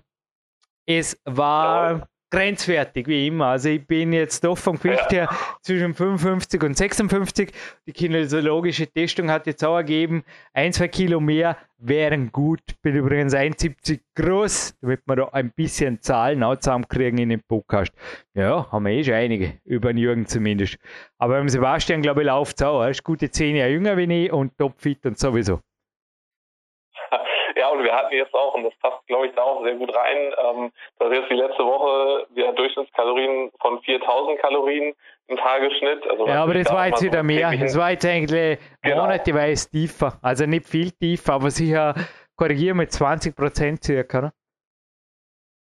es 0.85 1.17
war 1.25 1.91
ja. 1.91 2.07
grenzwertig, 2.29 3.07
wie 3.07 3.27
immer. 3.27 3.47
Also 3.47 3.69
ich 3.69 3.85
bin 3.85 4.11
jetzt 4.11 4.43
doch 4.43 4.57
vom 4.57 4.77
Gewicht 4.77 5.11
ja. 5.11 5.29
her 5.29 5.29
zwischen 5.61 5.93
55 5.93 6.61
und 6.63 6.75
56. 6.75 7.51
Die 7.87 7.93
kinesiologische 7.93 8.87
Testung 8.87 9.29
hat 9.29 9.47
jetzt 9.47 9.63
auch 9.63 9.77
ergeben, 9.77 10.23
ein, 10.53 10.73
zwei 10.73 10.87
Kilo 10.89 11.19
mehr 11.19 11.57
wären 11.77 12.31
gut. 12.31 12.61
Bin 12.81 12.95
übrigens 12.95 13.33
1,70 13.33 13.99
groß, 14.15 14.75
damit 14.81 15.01
wir 15.05 15.15
da 15.15 15.29
ein 15.29 15.51
bisschen 15.51 16.01
Zahlen 16.01 16.43
auch 16.43 16.55
zusammenkriegen 16.57 17.19
in 17.19 17.29
den 17.29 17.41
Podcast. 17.47 17.93
Ja, 18.33 18.69
haben 18.71 18.85
wir 18.85 18.91
eh 18.91 19.03
schon 19.03 19.13
einige, 19.13 19.59
über 19.63 19.93
den 19.93 19.97
Jürgen 19.97 20.25
zumindest. 20.25 20.77
Aber 21.17 21.35
beim 21.35 21.49
Sebastian, 21.49 22.01
glaube 22.01 22.21
ich, 22.21 22.27
läuft 22.27 22.57
es 22.57 22.65
auch. 22.65 22.81
Er 22.81 22.89
ist 22.89 23.03
gute 23.03 23.29
zehn 23.29 23.55
Jahre 23.55 23.71
jünger 23.71 23.95
wie 23.97 24.25
ich 24.25 24.31
und 24.31 24.57
topfit 24.57 25.05
und 25.05 25.17
sowieso. 25.17 25.61
Wir 27.83 27.93
hatten 27.93 28.13
jetzt 28.13 28.33
auch, 28.33 28.53
und 28.55 28.63
das 28.63 28.73
passt, 28.81 29.05
glaube 29.07 29.27
ich, 29.27 29.33
da 29.35 29.41
auch 29.43 29.63
sehr 29.63 29.75
gut 29.75 29.93
rein, 29.95 30.33
ähm, 30.45 30.71
dass 30.99 31.13
jetzt 31.13 31.29
die 31.29 31.35
letzte 31.35 31.65
Woche 31.65 32.25
wir 32.33 32.51
Durchschnittskalorien 32.53 33.51
von 33.59 33.81
4000 33.81 34.39
Kalorien 34.39 34.95
im 35.27 35.37
Tagesschnitt. 35.37 36.09
Also 36.09 36.27
ja, 36.27 36.43
aber 36.43 36.53
das 36.53 36.71
war 36.71 36.87
jetzt 36.87 37.03
wieder 37.03 37.23
mehr. 37.23 37.51
Das 37.57 37.77
war 37.77 37.91
jetzt 37.91 38.05
eigentlich 38.05 38.59
genau. 38.81 39.03
monateweise 39.03 39.69
tiefer. 39.69 40.17
Also 40.21 40.45
nicht 40.45 40.67
viel 40.67 40.91
tiefer, 40.91 41.33
aber 41.33 41.49
sicher 41.51 41.93
korrigieren 42.35 42.77
mit 42.77 42.91
20 42.91 43.35
Prozent 43.35 43.83
circa. 43.83 44.21
Ne? 44.21 44.33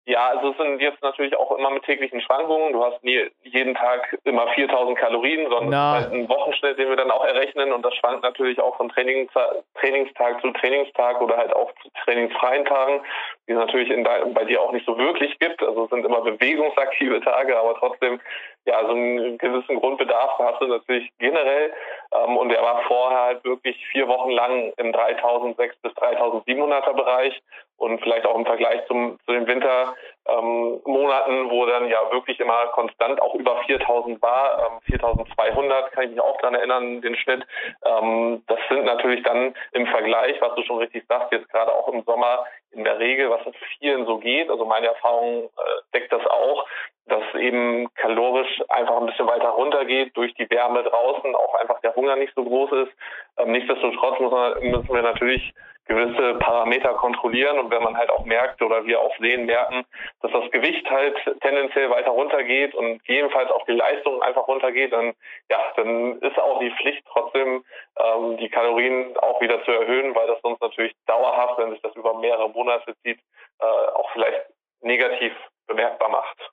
Ja, 0.08 0.28
also 0.28 0.52
es 0.52 0.56
sind 0.56 0.80
jetzt 0.80 1.02
natürlich 1.02 1.36
auch 1.36 1.50
immer 1.58 1.68
mit 1.70 1.82
täglichen 1.82 2.20
Schwankungen. 2.20 2.72
Du 2.72 2.84
hast 2.84 3.02
nie, 3.02 3.28
jeden 3.42 3.74
Tag 3.74 4.16
immer 4.22 4.46
4000 4.54 4.96
Kalorien, 4.96 5.50
sondern 5.50 5.72
ist 5.72 6.04
halt 6.04 6.12
ein 6.12 6.28
Wochenschnitt, 6.28 6.78
den 6.78 6.88
wir 6.88 6.94
dann 6.94 7.10
auch 7.10 7.24
errechnen 7.24 7.72
und 7.72 7.84
das 7.84 7.92
schwankt 7.96 8.22
natürlich 8.22 8.60
auch 8.60 8.76
von 8.76 8.88
Trainings, 8.88 9.32
Trainingstag 9.80 10.40
zu 10.42 10.52
Trainingstag 10.52 11.20
oder 11.20 11.36
halt 11.36 11.52
auch 11.52 11.72
zu 11.82 11.88
trainingsfreien 12.04 12.64
Tagen, 12.66 13.02
die 13.48 13.52
es 13.52 13.58
natürlich 13.58 13.90
in, 13.90 14.04
bei 14.04 14.44
dir 14.44 14.62
auch 14.62 14.70
nicht 14.70 14.86
so 14.86 14.96
wirklich 14.96 15.36
gibt. 15.40 15.60
Also 15.60 15.84
es 15.84 15.90
sind 15.90 16.06
immer 16.06 16.20
bewegungsaktive 16.20 17.20
Tage, 17.22 17.58
aber 17.58 17.74
trotzdem 17.74 18.20
ja, 18.66 18.84
so 18.84 18.92
einen 18.92 19.38
gewissen 19.38 19.80
Grundbedarf 19.80 20.38
hast 20.38 20.60
du 20.60 20.66
natürlich 20.66 21.10
generell. 21.18 21.72
Ähm, 22.12 22.36
und 22.36 22.48
der 22.48 22.62
war 22.62 22.82
vorher 22.82 23.20
halt 23.20 23.44
wirklich 23.44 23.76
vier 23.86 24.08
Wochen 24.08 24.30
lang 24.30 24.72
im 24.76 24.92
3006 24.92 25.76
bis 25.82 25.92
3700er 25.92 26.92
Bereich 26.92 27.40
und 27.78 28.00
vielleicht 28.00 28.26
auch 28.26 28.36
im 28.36 28.46
Vergleich 28.46 28.86
zum, 28.86 29.18
zu 29.26 29.32
den 29.32 29.46
Wintermonaten, 29.46 31.34
ähm, 31.34 31.50
wo 31.50 31.66
dann 31.66 31.88
ja 31.88 31.98
wirklich 32.10 32.40
immer 32.40 32.66
konstant 32.68 33.20
auch 33.20 33.34
über 33.34 33.62
4000 33.66 34.20
war, 34.22 34.66
ähm, 34.66 34.80
4200 34.86 35.92
kann 35.92 36.04
ich 36.04 36.10
mich 36.10 36.20
auch 36.20 36.40
dran 36.40 36.54
erinnern, 36.54 37.00
den 37.02 37.16
Schnitt. 37.16 37.46
Ähm, 37.84 38.42
das 38.46 38.58
sind 38.68 38.84
natürlich 38.84 39.22
dann 39.24 39.54
im 39.72 39.86
Vergleich, 39.86 40.40
was 40.40 40.54
du 40.54 40.62
schon 40.62 40.78
richtig 40.78 41.04
sagst, 41.08 41.32
jetzt 41.32 41.50
gerade 41.50 41.72
auch 41.72 41.88
im 41.88 42.02
Sommer 42.04 42.44
in 42.76 42.84
der 42.84 42.98
Regel, 42.98 43.30
was 43.30 43.44
in 43.46 43.54
vielen 43.78 44.06
so 44.06 44.18
geht, 44.18 44.50
also 44.50 44.64
meine 44.64 44.88
Erfahrung 44.88 45.44
äh, 45.44 45.48
deckt 45.94 46.12
das 46.12 46.24
auch, 46.26 46.66
dass 47.06 47.22
eben 47.34 47.88
kalorisch 47.94 48.62
einfach 48.68 48.96
ein 49.00 49.06
bisschen 49.06 49.26
weiter 49.26 49.48
runtergeht 49.48 50.16
durch 50.16 50.34
die 50.34 50.48
Wärme 50.50 50.82
draußen, 50.82 51.34
auch 51.34 51.54
einfach 51.54 51.80
der 51.80 51.94
Hunger 51.94 52.16
nicht 52.16 52.34
so 52.34 52.44
groß 52.44 52.72
ist. 52.72 52.92
Ähm, 53.38 53.52
nichtsdestotrotz 53.52 54.20
müssen 54.60 54.94
wir 54.94 55.02
natürlich 55.02 55.54
gewisse 55.86 56.34
Parameter 56.34 56.94
kontrollieren 56.94 57.58
und 57.58 57.70
wenn 57.70 57.82
man 57.82 57.96
halt 57.96 58.10
auch 58.10 58.24
merkt 58.24 58.60
oder 58.60 58.84
wir 58.86 59.00
auch 59.00 59.16
sehen, 59.18 59.46
merken, 59.46 59.84
dass 60.20 60.32
das 60.32 60.50
Gewicht 60.50 60.88
halt 60.90 61.16
tendenziell 61.40 61.90
weiter 61.90 62.10
runtergeht 62.10 62.74
und 62.74 63.00
jedenfalls 63.06 63.50
auch 63.50 63.64
die 63.66 63.72
Leistung 63.72 64.20
einfach 64.22 64.48
runtergeht, 64.48 64.92
dann 64.92 65.14
ja, 65.50 65.58
dann 65.76 66.18
ist 66.20 66.38
auch 66.38 66.58
die 66.58 66.72
Pflicht 66.72 67.04
trotzdem 67.08 67.64
ähm, 67.98 68.36
die 68.38 68.48
Kalorien 68.48 69.16
auch 69.18 69.40
wieder 69.40 69.64
zu 69.64 69.70
erhöhen, 69.70 70.14
weil 70.14 70.26
das 70.26 70.40
sonst 70.42 70.60
natürlich 70.60 70.92
dauerhaft, 71.06 71.58
wenn 71.58 71.70
sich 71.70 71.82
das 71.82 71.94
über 71.94 72.18
mehrere 72.18 72.48
Monate 72.50 72.94
zieht, 73.02 73.20
äh, 73.60 73.64
auch 73.64 74.10
vielleicht 74.12 74.42
negativ 74.80 75.32
bemerkbar 75.66 76.08
macht. 76.08 76.50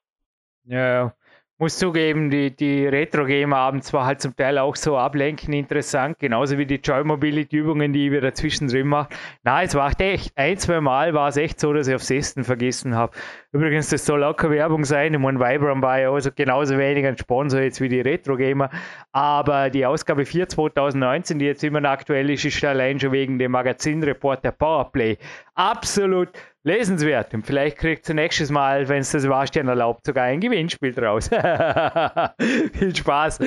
Ja, 0.64 1.12
muss 1.58 1.78
zugeben, 1.78 2.30
die, 2.30 2.54
die 2.54 2.86
Retro-Gamer 2.86 3.56
abends 3.56 3.92
war 3.92 4.06
halt 4.06 4.20
zum 4.20 4.34
Teil 4.34 4.58
auch 4.58 4.74
so 4.74 4.98
ablenken 4.98 5.52
interessant, 5.52 6.18
genauso 6.18 6.58
wie 6.58 6.66
die 6.66 6.80
Joy 6.82 7.04
Mobility-Übungen, 7.04 7.92
die 7.92 8.06
ich 8.06 8.12
wieder 8.12 8.34
zwischendrin 8.34 8.88
mache. 8.88 9.10
Na, 9.44 9.62
es 9.62 9.74
war 9.74 9.92
echt, 10.00 10.36
ein, 10.36 10.58
zwei 10.58 10.80
Mal 10.80 11.14
war 11.14 11.28
es 11.28 11.36
echt 11.36 11.60
so, 11.60 11.72
dass 11.72 11.86
ich 11.86 11.94
aufs 11.94 12.10
Essen 12.10 12.42
vergessen 12.42 12.96
habe. 12.96 13.16
Übrigens, 13.52 13.88
das 13.88 14.04
soll 14.04 14.24
auch 14.24 14.34
keine 14.34 14.54
Werbung 14.56 14.84
sein. 14.84 15.14
Ich 15.14 15.20
meine, 15.20 15.38
Vibram 15.38 15.80
war 15.80 16.00
ja 16.00 16.10
also 16.10 16.30
genauso 16.34 16.76
wenig 16.76 17.06
ein 17.06 17.16
Sponsor 17.16 17.60
jetzt 17.60 17.80
wie 17.80 17.88
die 17.88 18.00
Retro-Gamer. 18.00 18.68
Aber 19.12 19.70
die 19.70 19.86
Ausgabe 19.86 20.26
4 20.26 20.48
2019, 20.48 21.38
die 21.38 21.44
jetzt 21.44 21.62
immer 21.62 21.80
noch 21.80 21.90
aktuell 21.90 22.30
ist, 22.30 22.44
ist 22.44 22.64
allein 22.64 22.98
schon 22.98 23.12
wegen 23.12 23.38
dem 23.38 23.52
Magazinreport 23.52 24.44
der 24.44 24.52
Powerplay 24.52 25.18
absolut 25.54 26.30
lesenswert. 26.64 27.32
Und 27.34 27.46
vielleicht 27.46 27.78
kriegt 27.78 28.08
ihr 28.08 28.14
nächstes 28.14 28.50
Mal, 28.50 28.88
wenn 28.88 29.00
es 29.00 29.12
das 29.12 29.22
Sebastian 29.22 29.68
erlaubt, 29.68 30.06
sogar 30.06 30.24
ein 30.24 30.40
Gewinnspiel 30.40 30.92
draus. 30.92 31.28
Viel 32.72 32.96
Spaß 32.96 33.38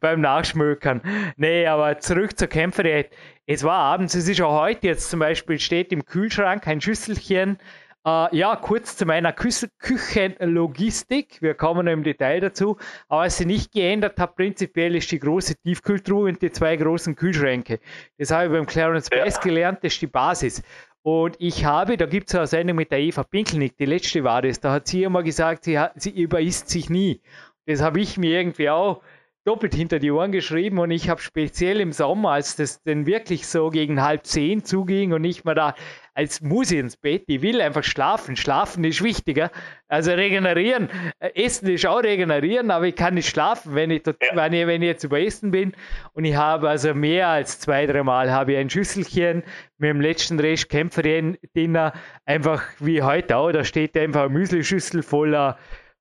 beim 0.00 0.20
Nachschmökern. 0.20 1.02
Nee, 1.36 1.66
aber 1.66 1.98
zurück 1.98 2.38
zur 2.38 2.48
Kämpferdiät. 2.48 3.10
Es 3.46 3.64
war 3.64 3.78
abends, 3.78 4.14
es 4.14 4.28
ist 4.28 4.40
auch 4.40 4.60
heute 4.60 4.86
jetzt 4.86 5.10
zum 5.10 5.20
Beispiel, 5.20 5.58
steht 5.58 5.92
im 5.92 6.04
Kühlschrank 6.04 6.66
ein 6.66 6.80
Schüsselchen. 6.80 7.58
Uh, 8.06 8.26
ja, 8.30 8.56
kurz 8.56 8.96
zu 8.96 9.04
meiner 9.04 9.32
Kü 9.32 9.50
Küchenlogistik. 9.78 11.42
Wir 11.42 11.54
kommen 11.54 11.86
im 11.88 12.04
Detail 12.04 12.40
dazu. 12.40 12.78
Aber 13.08 13.22
was 13.22 13.36
sie 13.36 13.44
nicht 13.44 13.72
geändert 13.72 14.18
hat, 14.18 14.36
prinzipiell 14.36 14.94
ist 14.94 15.10
die 15.10 15.18
große 15.18 15.56
Tiefkühltruhe 15.56 16.28
und 16.28 16.40
die 16.40 16.50
zwei 16.50 16.76
großen 16.76 17.16
Kühlschränke. 17.16 17.80
Das 18.16 18.30
habe 18.30 18.46
ich 18.46 18.52
beim 18.52 18.64
Clarence 18.66 19.10
ja. 19.12 19.24
Best 19.24 19.42
gelernt, 19.42 19.80
das 19.82 19.92
ist 19.92 20.00
die 20.00 20.06
Basis. 20.06 20.62
Und 21.02 21.36
ich 21.38 21.64
habe, 21.64 21.96
da 21.96 22.06
gibt 22.06 22.28
es 22.28 22.34
eine 22.34 22.46
Sendung 22.46 22.76
mit 22.76 22.90
der 22.90 23.00
Eva 23.00 23.22
Pinkelnick, 23.22 23.76
die 23.76 23.86
letzte 23.86 24.24
war 24.24 24.42
das, 24.42 24.60
da 24.60 24.72
hat 24.72 24.88
sie 24.88 25.04
immer 25.04 25.22
gesagt, 25.22 25.64
sie, 25.64 25.78
hat, 25.78 25.92
sie 26.00 26.10
überisst 26.10 26.68
sich 26.68 26.90
nie. 26.90 27.22
Das 27.66 27.82
habe 27.82 28.00
ich 28.00 28.18
mir 28.18 28.38
irgendwie 28.38 28.70
auch 28.70 29.02
doppelt 29.48 29.74
hinter 29.74 29.98
die 29.98 30.10
Ohren 30.10 30.30
geschrieben 30.30 30.78
und 30.78 30.90
ich 30.90 31.08
habe 31.08 31.22
speziell 31.22 31.80
im 31.80 31.92
Sommer, 31.92 32.32
als 32.32 32.56
das 32.56 32.82
denn 32.82 33.06
wirklich 33.06 33.46
so 33.46 33.70
gegen 33.70 34.02
halb 34.02 34.26
zehn 34.26 34.62
zuging 34.62 35.14
und 35.14 35.24
ich 35.24 35.46
mir 35.46 35.54
da, 35.54 35.74
als 36.12 36.42
muss 36.42 36.70
ich 36.70 36.78
ins 36.78 36.98
Bett, 36.98 37.22
ich 37.28 37.40
will 37.40 37.62
einfach 37.62 37.82
schlafen. 37.82 38.36
Schlafen 38.36 38.84
ist 38.84 39.02
wichtiger. 39.02 39.50
Also 39.88 40.10
regenerieren, 40.10 40.90
äh, 41.18 41.30
Essen 41.34 41.66
ist 41.70 41.86
auch 41.86 42.02
regenerieren, 42.02 42.70
aber 42.70 42.88
ich 42.88 42.94
kann 42.94 43.14
nicht 43.14 43.30
schlafen, 43.30 43.74
wenn 43.74 43.90
ich, 43.90 44.02
dort, 44.02 44.18
wenn 44.34 44.52
ich, 44.52 44.66
wenn 44.66 44.82
ich 44.82 44.88
jetzt 44.88 45.04
über 45.04 45.18
Essen 45.18 45.50
bin. 45.50 45.72
Und 46.12 46.26
ich 46.26 46.36
habe 46.36 46.68
also 46.68 46.92
mehr 46.92 47.28
als 47.28 47.58
zwei, 47.58 47.86
drei 47.86 48.02
Mal 48.02 48.30
habe 48.30 48.52
ich 48.52 48.58
ein 48.58 48.68
Schüsselchen 48.68 49.44
mit 49.78 49.88
dem 49.88 50.02
letzten 50.02 50.38
Rest 50.38 50.68
Kämpferin-Dinner, 50.68 51.94
einfach 52.26 52.64
wie 52.80 53.00
heute 53.00 53.34
auch, 53.38 53.50
da 53.52 53.64
steht 53.64 53.96
einfach 53.96 54.24
eine 54.24 54.30
Müslischüssel 54.30 55.02
voller 55.02 55.56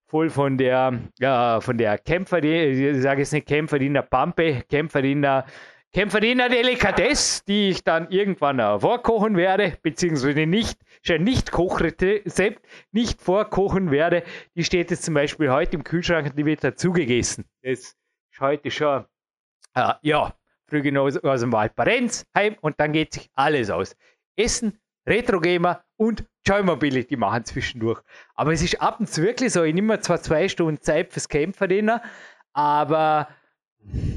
voll 0.07 0.29
von 0.29 0.57
der, 0.57 0.99
ja, 1.19 1.59
von 1.61 1.77
der 1.77 1.97
Kämpferin, 1.97 2.95
ich 2.95 3.01
sage 3.01 3.21
jetzt 3.21 3.33
nicht 3.33 3.47
Kämpferin 3.47 3.93
der 3.93 4.03
Pampe, 4.03 4.63
Kämpferin 4.69 5.21
der, 5.21 5.45
Delikatesse, 6.49 7.43
die 7.47 7.69
ich 7.69 7.83
dann 7.83 8.09
irgendwann 8.09 8.79
vorkochen 8.79 9.35
werde, 9.35 9.77
beziehungsweise 9.81 10.45
nicht, 10.45 10.79
schon 11.01 11.23
nicht 11.23 11.51
Kochrezept, 11.51 12.61
nicht 12.91 13.21
vorkochen 13.21 13.91
werde. 13.91 14.23
Die 14.55 14.63
steht 14.63 14.91
jetzt 14.91 15.03
zum 15.03 15.13
Beispiel 15.13 15.49
heute 15.51 15.75
im 15.75 15.83
Kühlschrank 15.83 16.35
die 16.35 16.45
wird 16.45 16.63
dazu 16.63 16.91
gegessen. 16.91 17.45
Das 17.63 17.79
ist 17.79 17.97
heute 18.39 18.69
schon, 18.71 19.05
äh, 19.73 19.93
ja, 20.01 20.33
früh 20.67 20.81
genug 20.81 21.23
aus 21.23 21.41
dem 21.41 21.51
Wald 21.51 21.75
Parenz 21.75 22.25
heim 22.35 22.55
und 22.61 22.79
dann 22.79 22.91
geht 22.91 23.13
sich 23.13 23.29
alles 23.33 23.69
aus. 23.69 23.95
Essen, 24.35 24.79
Retro-Gamer 25.07 25.83
und 25.95 26.25
Joy 26.45 26.63
Mobility 26.63 27.15
machen 27.15 27.45
zwischendurch. 27.45 28.01
Aber 28.35 28.53
es 28.53 28.61
ist 28.61 28.81
ab 28.81 28.99
und 28.99 29.09
zu 29.09 29.23
wirklich 29.23 29.53
so, 29.53 29.63
ich 29.63 29.73
nehme 29.73 29.99
zwar 29.99 30.21
zwei 30.21 30.47
Stunden 30.47 30.81
Zeit 30.81 31.11
fürs 31.11 31.29
Kämpferdienner, 31.29 32.01
aber 32.53 33.29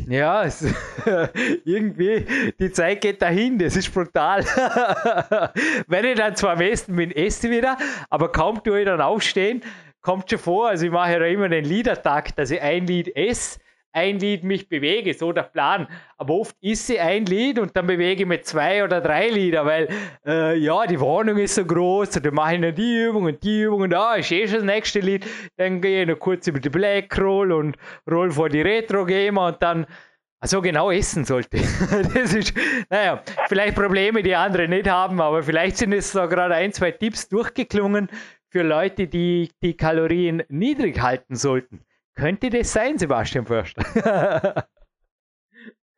ja, 0.09 0.45
es, 0.45 0.67
irgendwie, 1.65 2.27
die 2.59 2.73
Zeit 2.73 3.01
geht 3.01 3.23
dahin, 3.23 3.59
das 3.59 3.77
ist 3.77 3.93
brutal. 3.95 4.45
Wenn 5.87 6.05
ich 6.05 6.17
dann 6.17 6.35
zwar 6.35 6.53
am 6.53 6.61
Essen 6.61 6.97
bin, 6.97 7.11
esse 7.13 7.47
ich 7.47 7.57
wieder, 7.57 7.77
aber 8.09 8.33
kaum 8.33 8.63
tue 8.63 8.81
ich 8.81 8.87
dann 8.87 9.01
aufstehen, 9.01 9.63
kommt 10.03 10.29
schon 10.29 10.39
vor, 10.39 10.69
also 10.69 10.87
ich 10.87 10.91
mache 10.91 11.13
ja 11.13 11.25
immer 11.27 11.49
den 11.49 11.65
Liedertag, 11.65 12.35
dass 12.37 12.51
ich 12.51 12.61
ein 12.61 12.87
Lied 12.87 13.15
esse 13.15 13.61
ein 13.93 14.19
Lied 14.19 14.45
mich 14.45 14.69
bewege, 14.69 15.15
so 15.15 15.33
der 15.33 15.43
Plan. 15.43 15.89
Aber 16.17 16.35
oft 16.35 16.57
ist 16.61 16.87
sie 16.87 17.01
ein 17.01 17.27
Lied 17.27 17.59
und 17.59 17.77
dann 17.77 17.87
bewege 17.87 18.23
ich 18.23 18.29
mir 18.29 18.43
zwei 18.43 18.85
oder 18.85 19.01
drei 19.01 19.29
Lieder, 19.29 19.67
weil 19.67 19.89
äh, 20.27 20.57
ja, 20.57 20.87
die 20.87 21.01
Wohnung 21.01 21.39
ist 21.39 21.55
so 21.55 21.65
groß 21.65 22.17
und 22.17 22.27
dann 22.27 22.35
mache 22.35 22.55
ich 22.55 22.61
noch 22.61 22.73
die 22.73 23.05
Übung 23.05 23.25
und 23.25 23.43
die 23.43 23.63
Übung 23.63 23.83
und 23.83 23.91
da 23.91 24.11
ah, 24.11 24.15
ist 24.17 24.31
eh 24.31 24.47
schon 24.47 24.57
das 24.57 24.65
nächste 24.65 25.01
Lied. 25.01 25.27
Dann 25.57 25.81
gehe 25.81 26.03
ich 26.03 26.09
noch 26.09 26.19
kurz 26.19 26.47
über 26.47 26.61
die 26.61 26.69
Black 26.69 27.19
Roll 27.19 27.53
und 27.53 27.77
roll 28.11 28.31
vor 28.31 28.49
die 28.49 28.63
Retro 28.63 29.05
Gamer 29.05 29.49
und 29.49 29.63
dann 29.63 29.87
also 30.41 30.63
genau 30.63 30.91
essen 30.91 31.25
sollte. 31.25 31.59
das 32.15 32.35
ist, 32.35 32.55
naja, 32.89 33.23
vielleicht 33.49 33.77
Probleme, 33.77 34.23
die 34.23 34.35
andere 34.35 34.69
nicht 34.69 34.89
haben, 34.89 35.21
aber 35.21 35.43
vielleicht 35.43 35.77
sind 35.77 35.93
es 35.93 36.13
so 36.13 36.27
gerade 36.29 36.55
ein, 36.55 36.73
zwei 36.73 36.93
Tipps 36.93 37.29
durchgeklungen 37.29 38.09
für 38.49 38.63
Leute, 38.63 39.07
die 39.07 39.51
die 39.63 39.77
Kalorien 39.77 40.43
niedrig 40.49 41.01
halten 41.01 41.37
sollten. 41.37 41.85
Könnte 42.21 42.51
das 42.51 42.71
sein, 42.71 42.99
Sebastian 42.99 43.47
Förster? 43.47 43.83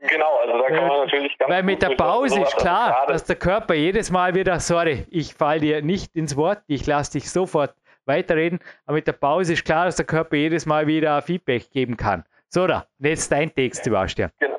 Genau, 0.05 0.37
also 0.45 0.59
da 0.59 0.69
kann 0.69 0.89
man 0.89 0.99
natürlich 1.05 1.39
ganz 1.39 1.49
Weil 1.49 1.63
mit 1.63 1.81
der 1.81 1.91
Pause 1.91 2.41
ist 2.41 2.57
klar, 2.57 3.07
dass 3.07 3.23
der 3.23 3.37
Körper 3.37 3.75
jedes 3.75 4.11
Mal 4.11 4.35
wieder, 4.35 4.59
sorry, 4.59 5.07
ich 5.11 5.33
falle 5.33 5.61
dir 5.61 5.81
nicht 5.81 6.17
ins 6.17 6.37
Wort, 6.37 6.61
ich 6.67 6.87
lasse 6.87 7.13
dich 7.13 7.31
sofort 7.31 7.73
weiterreden, 8.05 8.59
aber 8.85 8.97
mit 8.97 9.07
der 9.07 9.13
Pause 9.13 9.53
ist 9.53 9.65
klar, 9.65 9.85
dass 9.85 9.95
der 9.95 10.05
Körper 10.05 10.35
jedes 10.35 10.67
Mal 10.67 10.89
wieder 10.89 11.23
Feedback 11.23 11.71
geben 11.71 11.97
kann. 11.97 12.25
So, 12.49 12.67
da, 12.67 12.85
jetzt 12.99 13.31
dein 13.31 13.55
Text, 13.55 13.85
Sebastian. 13.85 14.33
Genau. 14.41 14.59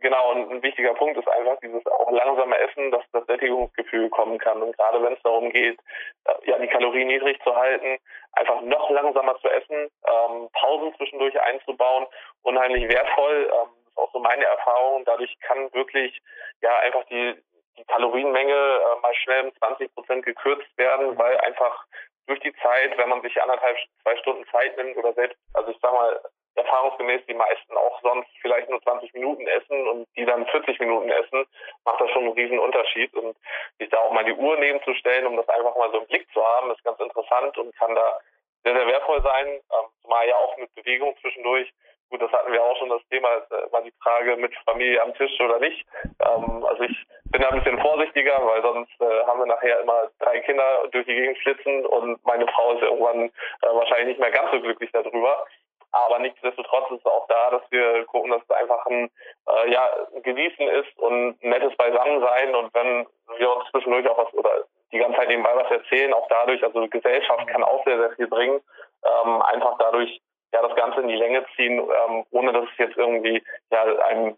Genau, 0.00 0.30
und 0.32 0.50
ein 0.50 0.62
wichtiger 0.62 0.94
Punkt 0.94 1.18
ist 1.18 1.28
einfach 1.28 1.58
dieses 1.60 1.86
auch 1.86 2.10
langsame 2.10 2.58
Essen, 2.58 2.90
dass 2.90 3.04
das 3.12 3.26
Sättigungsgefühl 3.26 4.08
kommen 4.08 4.38
kann. 4.38 4.62
Und 4.62 4.74
gerade 4.76 5.02
wenn 5.02 5.12
es 5.12 5.22
darum 5.22 5.50
geht, 5.50 5.78
äh, 6.24 6.50
ja, 6.50 6.58
die 6.58 6.68
Kalorien 6.68 7.08
niedrig 7.08 7.38
zu 7.42 7.54
halten, 7.54 7.98
einfach 8.32 8.62
noch 8.62 8.88
langsamer 8.90 9.38
zu 9.40 9.48
essen, 9.48 9.90
ähm, 10.06 10.48
Pausen 10.54 10.94
zwischendurch 10.96 11.38
einzubauen, 11.42 12.06
unheimlich 12.42 12.88
wertvoll. 12.88 13.50
Ähm, 13.52 13.68
ist 13.86 13.98
auch 13.98 14.10
so 14.12 14.20
meine 14.20 14.44
Erfahrung. 14.44 15.04
Dadurch 15.04 15.38
kann 15.40 15.70
wirklich 15.74 16.18
ja 16.62 16.78
einfach 16.78 17.04
die, 17.04 17.34
die 17.76 17.84
Kalorienmenge 17.84 18.54
äh, 18.54 19.00
mal 19.02 19.14
schnell 19.16 19.44
um 19.44 19.54
20 19.56 19.94
Prozent 19.94 20.24
gekürzt 20.24 20.78
werden, 20.78 21.18
weil 21.18 21.36
einfach 21.40 21.84
durch 22.26 22.40
die 22.40 22.54
Zeit, 22.62 22.96
wenn 22.96 23.10
man 23.10 23.20
sich 23.20 23.40
anderthalb, 23.42 23.76
zwei 24.02 24.16
Stunden 24.16 24.46
Zeit 24.50 24.76
nimmt 24.78 24.96
oder 24.96 25.12
selbst, 25.12 25.36
also 25.52 25.70
ich 25.70 25.78
sag 25.82 25.92
mal, 25.92 26.22
erfahrungsgemäß 26.56 27.22
die 27.26 27.34
meisten 27.34 27.76
auch 27.76 28.00
sonst 28.02 28.28
vielleicht 28.40 28.68
nur 28.68 28.82
20 28.82 29.14
Minuten 29.14 29.46
essen 29.46 29.88
und 29.88 30.06
die 30.16 30.24
dann 30.24 30.46
40 30.46 30.78
Minuten 30.80 31.10
essen, 31.10 31.44
macht 31.84 32.00
das 32.00 32.10
schon 32.10 32.24
einen 32.24 32.32
riesen 32.32 32.58
Unterschied. 32.58 33.12
Und 33.14 33.36
sich 33.78 33.88
da 33.90 33.98
auch 33.98 34.12
mal 34.12 34.24
die 34.24 34.34
Uhr 34.34 34.56
nebenzustellen, 34.58 35.26
um 35.26 35.36
das 35.36 35.48
einfach 35.48 35.76
mal 35.76 35.90
so 35.92 35.98
im 35.98 36.06
Blick 36.06 36.26
zu 36.32 36.44
haben, 36.44 36.70
ist 36.70 36.84
ganz 36.84 36.98
interessant 37.00 37.56
und 37.58 37.74
kann 37.76 37.94
da 37.94 38.20
sehr, 38.64 38.74
sehr 38.74 38.86
wertvoll 38.86 39.22
sein, 39.22 39.46
ähm, 39.48 39.86
zumal 40.02 40.28
ja 40.28 40.36
auch 40.36 40.56
mit 40.58 40.74
Bewegung 40.74 41.16
zwischendurch. 41.20 41.72
Gut, 42.10 42.22
das 42.22 42.32
hatten 42.32 42.52
wir 42.52 42.62
auch 42.62 42.76
schon 42.76 42.88
das 42.88 43.06
Thema, 43.08 43.28
äh, 43.28 43.72
war 43.72 43.82
die 43.82 43.92
Frage 44.02 44.36
mit 44.36 44.52
Familie 44.66 45.00
am 45.00 45.14
Tisch 45.14 45.40
oder 45.40 45.60
nicht. 45.60 45.86
Ähm, 46.20 46.64
also 46.64 46.82
ich 46.82 47.06
bin 47.30 47.40
da 47.40 47.48
ein 47.50 47.62
bisschen 47.62 47.80
vorsichtiger, 47.80 48.44
weil 48.44 48.60
sonst 48.62 49.00
äh, 49.00 49.24
haben 49.26 49.38
wir 49.38 49.46
nachher 49.46 49.80
immer 49.80 50.10
drei 50.18 50.40
Kinder 50.40 50.88
durch 50.90 51.06
die 51.06 51.14
Gegend 51.14 51.38
flitzen 51.38 51.86
und 51.86 52.24
meine 52.26 52.48
Frau 52.48 52.72
ist 52.72 52.82
irgendwann 52.82 53.26
äh, 53.26 53.30
wahrscheinlich 53.62 54.08
nicht 54.08 54.20
mehr 54.20 54.32
ganz 54.32 54.50
so 54.50 54.60
glücklich 54.60 54.90
darüber. 54.92 55.46
Aber 55.92 56.18
nichtsdestotrotz 56.20 56.90
ist 56.90 57.00
es 57.00 57.06
auch 57.06 57.26
da, 57.28 57.50
dass 57.50 57.62
wir 57.70 58.04
gucken, 58.06 58.30
dass 58.30 58.42
es 58.42 58.50
einfach 58.50 58.84
ein 58.86 59.10
äh, 59.48 59.72
ja, 59.72 59.90
Genießen 60.22 60.68
ist 60.68 60.98
und 60.98 61.42
nettes 61.42 61.76
Beisammensein. 61.76 62.54
Und 62.54 62.72
wenn 62.74 63.06
wir 63.38 63.56
uns 63.56 63.68
zwischendurch 63.70 64.08
auch 64.08 64.18
was 64.18 64.32
oder 64.34 64.64
die 64.92 64.98
ganze 64.98 65.18
Zeit 65.18 65.28
nebenbei 65.28 65.54
was 65.54 65.70
erzählen, 65.70 66.12
auch 66.12 66.26
dadurch, 66.28 66.62
also 66.62 66.86
Gesellschaft 66.88 67.46
kann 67.48 67.64
auch 67.64 67.84
sehr, 67.84 67.98
sehr 67.98 68.10
viel 68.12 68.28
bringen. 68.28 68.60
Ähm, 69.04 69.42
einfach 69.42 69.76
dadurch 69.78 70.20
ja 70.52 70.62
das 70.62 70.76
Ganze 70.76 71.00
in 71.00 71.08
die 71.08 71.16
Länge 71.16 71.44
ziehen, 71.56 71.78
ähm, 71.78 72.24
ohne 72.30 72.52
dass 72.52 72.64
es 72.64 72.78
jetzt 72.78 72.96
irgendwie 72.96 73.42
ja 73.70 73.82
einem 73.82 74.36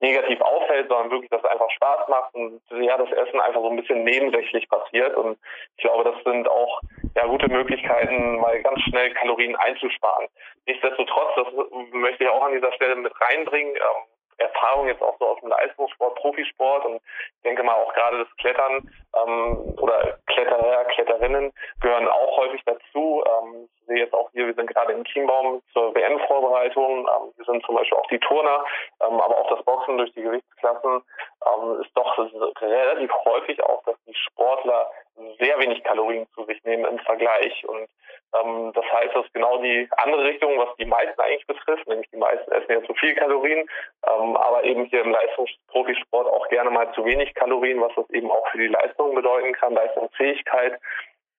negativ 0.00 0.40
auffällt, 0.40 0.88
sondern 0.88 1.10
wirklich, 1.10 1.30
dass 1.30 1.42
es 1.44 1.50
einfach 1.50 1.70
Spaß 1.70 2.08
macht 2.08 2.34
und 2.34 2.60
ja, 2.80 2.96
das 2.96 3.10
Essen 3.12 3.40
einfach 3.40 3.60
so 3.60 3.68
ein 3.68 3.76
bisschen 3.76 4.02
nebensächlich 4.04 4.68
passiert. 4.68 5.14
Und 5.14 5.38
ich 5.76 5.84
glaube, 5.84 6.04
das 6.04 6.22
sind 6.24 6.48
auch 6.48 6.80
ja 7.14 7.26
gute 7.26 7.48
Möglichkeiten, 7.48 8.40
mal 8.40 8.60
ganz 8.62 8.80
schnell 8.82 9.12
Kalorien 9.14 9.56
einzusparen. 9.56 10.28
Nichtsdestotrotz, 10.66 11.34
das 11.36 11.46
möchte 11.92 12.24
ich 12.24 12.30
auch 12.30 12.42
an 12.42 12.52
dieser 12.52 12.72
Stelle 12.72 12.96
mit 12.96 13.12
reinbringen, 13.20 13.74
ähm, 13.74 14.04
Erfahrung 14.40 14.86
jetzt 14.86 15.02
auch 15.02 15.16
so 15.18 15.26
aus 15.26 15.40
dem 15.40 15.50
Leistungssport, 15.50 16.14
Profisport 16.16 16.84
und 16.86 16.96
ich 16.96 17.42
denke 17.44 17.62
mal 17.62 17.74
auch 17.74 17.92
gerade 17.92 18.24
das 18.24 18.36
Klettern 18.38 18.90
ähm, 19.14 19.74
oder 19.78 20.18
Kletterer, 20.26 20.84
Kletterinnen 20.86 21.52
gehören 21.80 22.08
auch 22.08 22.38
häufig 22.38 22.62
dazu. 22.64 23.22
Ähm, 23.26 23.68
ich 23.74 23.86
sehe 23.86 23.98
jetzt 23.98 24.14
auch 24.14 24.30
hier, 24.32 24.46
wir 24.46 24.54
sind 24.54 24.72
gerade 24.72 24.92
im 24.92 25.04
Teambaum 25.04 25.62
zur 25.72 25.94
WM-Vorbereitung. 25.94 27.00
Ähm, 27.00 27.32
wir 27.36 27.44
sind 27.44 27.64
zum 27.66 27.74
Beispiel 27.74 27.98
auch 27.98 28.06
die 28.06 28.18
Turner, 28.20 28.64
ähm, 29.06 29.20
aber 29.20 29.38
auch 29.38 29.48
das 29.54 29.64
Boxen 29.64 29.98
durch 29.98 30.12
die 30.14 30.22
Gewichtsklassen 30.22 31.02
ähm, 31.46 31.80
ist 31.82 31.90
doch 31.94 32.18
relativ 32.60 33.10
häufig 33.24 33.62
auch, 33.62 33.82
dass 33.84 33.96
die 34.06 34.14
Sportler 34.14 34.90
sehr 35.38 35.58
wenig 35.58 35.82
Kalorien 35.84 36.26
zu 36.34 36.44
sich 36.44 36.62
nehmen 36.64 36.84
im 36.84 36.98
Vergleich. 37.00 37.64
Und 37.66 37.88
ähm, 38.34 38.72
das 38.74 38.84
heißt, 38.92 39.14
das 39.14 39.32
genau 39.32 39.58
die 39.62 39.88
andere 39.96 40.24
Richtung, 40.24 40.56
was 40.58 40.68
die 40.76 40.84
meisten 40.84 41.20
eigentlich 41.20 41.46
betrifft, 41.46 41.86
nämlich 41.88 42.08
die 42.10 42.18
meisten 42.18 42.50
essen 42.52 42.72
ja 42.72 42.82
zu 42.84 42.94
viel 42.94 43.14
Kalorien, 43.14 43.68
ähm, 44.06 44.36
aber 44.36 44.64
eben 44.64 44.84
hier 44.86 45.02
im 45.02 45.10
Leistungsprofisport 45.10 46.26
auch 46.26 46.48
gerne 46.48 46.70
mal 46.70 46.92
zu 46.94 47.04
wenig 47.04 47.34
Kalorien, 47.34 47.80
was 47.80 47.92
das 47.96 48.08
eben 48.10 48.30
auch 48.30 48.46
für 48.48 48.58
die 48.58 48.68
Leistung 48.68 49.14
bedeuten 49.14 49.52
kann, 49.52 49.74
Leistungsfähigkeit. 49.74 50.78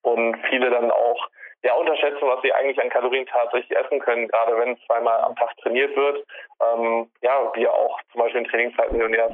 Und 0.03 0.35
viele 0.49 0.71
dann 0.71 0.89
auch 0.89 1.29
ja, 1.63 1.73
unterschätzen, 1.75 2.27
was 2.27 2.41
sie 2.41 2.51
eigentlich 2.53 2.81
an 2.81 2.89
Kalorien 2.89 3.25
tatsächlich 3.27 3.77
essen 3.77 3.99
können, 3.99 4.27
gerade 4.27 4.57
wenn 4.57 4.77
zweimal 4.85 5.21
am 5.21 5.35
Tag 5.35 5.55
trainiert 5.57 5.95
wird. 5.95 6.25
Ähm, 6.59 7.09
ja, 7.21 7.51
wie 7.55 7.67
auch 7.67 7.99
zum 8.11 8.21
Beispiel 8.21 8.41
in 8.41 8.47
Trainingszeiten 8.47 8.97
Millionärs 8.97 9.33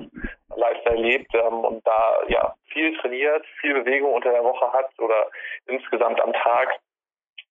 Lifestyle 0.56 1.02
lebt 1.02 1.34
ähm, 1.34 1.64
und 1.64 1.88
da 1.88 2.18
ja 2.28 2.54
viel 2.72 2.98
trainiert, 2.98 3.46
viel 3.62 3.74
Bewegung 3.76 4.14
unter 4.14 4.32
der 4.32 4.44
Woche 4.44 4.72
hat 4.74 4.90
oder 5.00 5.28
insgesamt 5.68 6.20
am 6.22 6.34
Tag. 6.34 6.80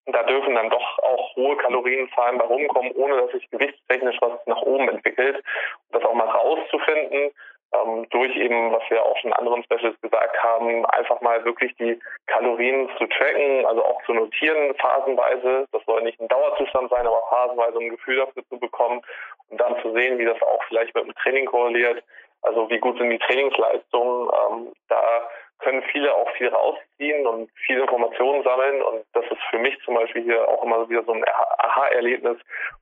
Da 0.09 0.23
dürfen 0.23 0.55
dann 0.55 0.71
doch 0.71 0.99
auch 1.01 1.35
hohe 1.35 1.57
Kalorienzahlen 1.57 2.39
bei 2.39 2.45
rumkommen, 2.45 2.93
ohne 2.93 3.17
dass 3.17 3.33
sich 3.33 3.51
gewichtstechnisch 3.51 4.19
was 4.21 4.39
nach 4.47 4.63
oben 4.63 4.89
entwickelt. 4.89 5.37
Und 5.37 5.95
das 5.95 6.05
auch 6.05 6.15
mal 6.15 6.29
rauszufinden, 6.29 7.33
ähm, 7.73 8.07
durch 8.11 8.35
eben, 8.37 8.73
was 8.73 8.83
wir 8.89 9.05
auch 9.05 9.17
schon 9.19 9.31
in 9.31 9.37
anderen 9.37 9.63
Specials 9.65 10.01
gesagt 10.01 10.43
haben, 10.43 10.87
einfach 10.87 11.21
mal 11.21 11.45
wirklich 11.45 11.75
die 11.77 11.99
Kalorien 12.27 12.89
zu 12.99 13.07
tracken, 13.07 13.67
also 13.67 13.85
auch 13.85 14.03
zu 14.05 14.15
notieren 14.15 14.75
phasenweise. 14.77 15.67
Das 15.73 15.83
soll 15.85 16.03
nicht 16.03 16.21
ein 16.21 16.29
Dauerzustand 16.29 16.91
sein, 16.91 17.07
aber 17.07 17.23
phasenweise 17.29 17.79
ein 17.79 17.91
Gefühl 17.91 18.17
dafür 18.17 18.45
zu 18.49 18.59
bekommen 18.59 19.03
und 19.49 19.61
dann 19.61 19.81
zu 19.83 19.93
sehen, 19.93 20.19
wie 20.19 20.25
das 20.25 20.41
auch 20.43 20.63
vielleicht 20.69 20.95
mit 20.95 21.05
dem 21.05 21.15
Training 21.15 21.47
korreliert. 21.47 22.03
Also 22.43 22.69
wie 22.71 22.79
gut 22.79 22.99
sind 22.99 23.11
die 23.11 23.19
Trainingsleistungen. 23.19 24.29
Ähm, 24.29 24.73
da 24.89 25.29
können 25.59 25.83
viele 25.91 26.15
auch 26.15 26.31
viel 26.33 26.49
rausziehen 26.49 27.27
und 27.27 27.51
viele 27.67 27.83
Informationen 27.83 28.43
sammeln. 28.43 28.83
Und 28.83 29.05
das 29.13 29.25
ist 29.25 29.43
für 29.51 29.59
mich 29.59 29.77
zum 29.85 29.95
Beispiel 29.95 30.23
hier 30.23 30.49
auch 30.49 30.63
immer 30.63 30.89
wieder 30.89 31.03
so 31.05 31.13
ein 31.13 31.25
Aha-Erlebnis, 31.59 32.39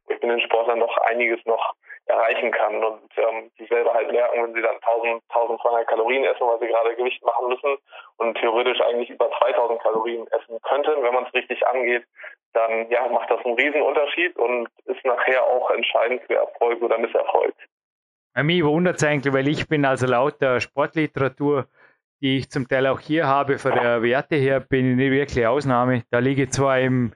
wo 0.06 0.14
ich 0.14 0.22
mit 0.22 0.30
den 0.30 0.40
Sportlern 0.40 0.78
noch 0.78 0.96
einiges 0.98 1.44
noch 1.46 1.74
erreichen 2.06 2.50
kann 2.50 2.84
und 2.84 3.10
ähm, 3.16 3.50
die 3.58 3.64
selber 3.66 3.94
halt 3.94 4.12
merken, 4.12 4.42
wenn 4.42 4.54
sie 4.54 4.60
dann 4.60 4.76
1000, 4.76 5.22
1200 5.30 5.86
Kalorien 5.88 6.24
essen, 6.24 6.46
weil 6.46 6.58
sie 6.58 6.66
gerade 6.66 6.94
Gewicht 6.96 7.24
machen 7.24 7.48
müssen 7.48 7.78
und 8.18 8.36
theoretisch 8.38 8.80
eigentlich 8.82 9.08
über 9.08 9.30
2000 9.38 9.80
Kalorien 9.80 10.26
essen 10.28 10.58
könnten, 10.68 11.02
wenn 11.02 11.14
man 11.14 11.24
es 11.24 11.32
richtig 11.32 11.66
angeht, 11.66 12.04
dann 12.52 12.90
ja, 12.90 13.08
macht 13.08 13.30
das 13.30 13.44
einen 13.44 13.54
riesen 13.54 13.80
Unterschied 13.80 14.36
und 14.36 14.68
ist 14.84 15.04
nachher 15.04 15.44
auch 15.44 15.70
entscheidend 15.70 16.22
für 16.26 16.34
Erfolg 16.34 16.82
oder 16.82 16.98
Misserfolg. 16.98 17.54
Mich 18.36 18.64
wundert 18.64 18.96
es 18.96 19.04
eigentlich, 19.04 19.32
weil 19.32 19.48
ich 19.48 19.68
bin 19.68 19.84
also 19.84 20.06
laut 20.06 20.40
der 20.40 20.60
Sportliteratur, 20.60 21.66
die 22.24 22.38
ich 22.38 22.50
zum 22.50 22.66
Teil 22.66 22.86
auch 22.86 23.00
hier 23.00 23.26
habe, 23.26 23.58
von 23.58 23.72
der 23.72 24.02
Werte 24.02 24.36
her, 24.36 24.58
bin 24.58 24.92
ich 24.92 24.96
nicht 24.96 25.10
wirklich 25.10 25.46
Ausnahme. 25.46 26.04
Da 26.10 26.20
liege 26.20 26.44
ich 26.44 26.50
zwar 26.52 26.80
im, 26.80 27.12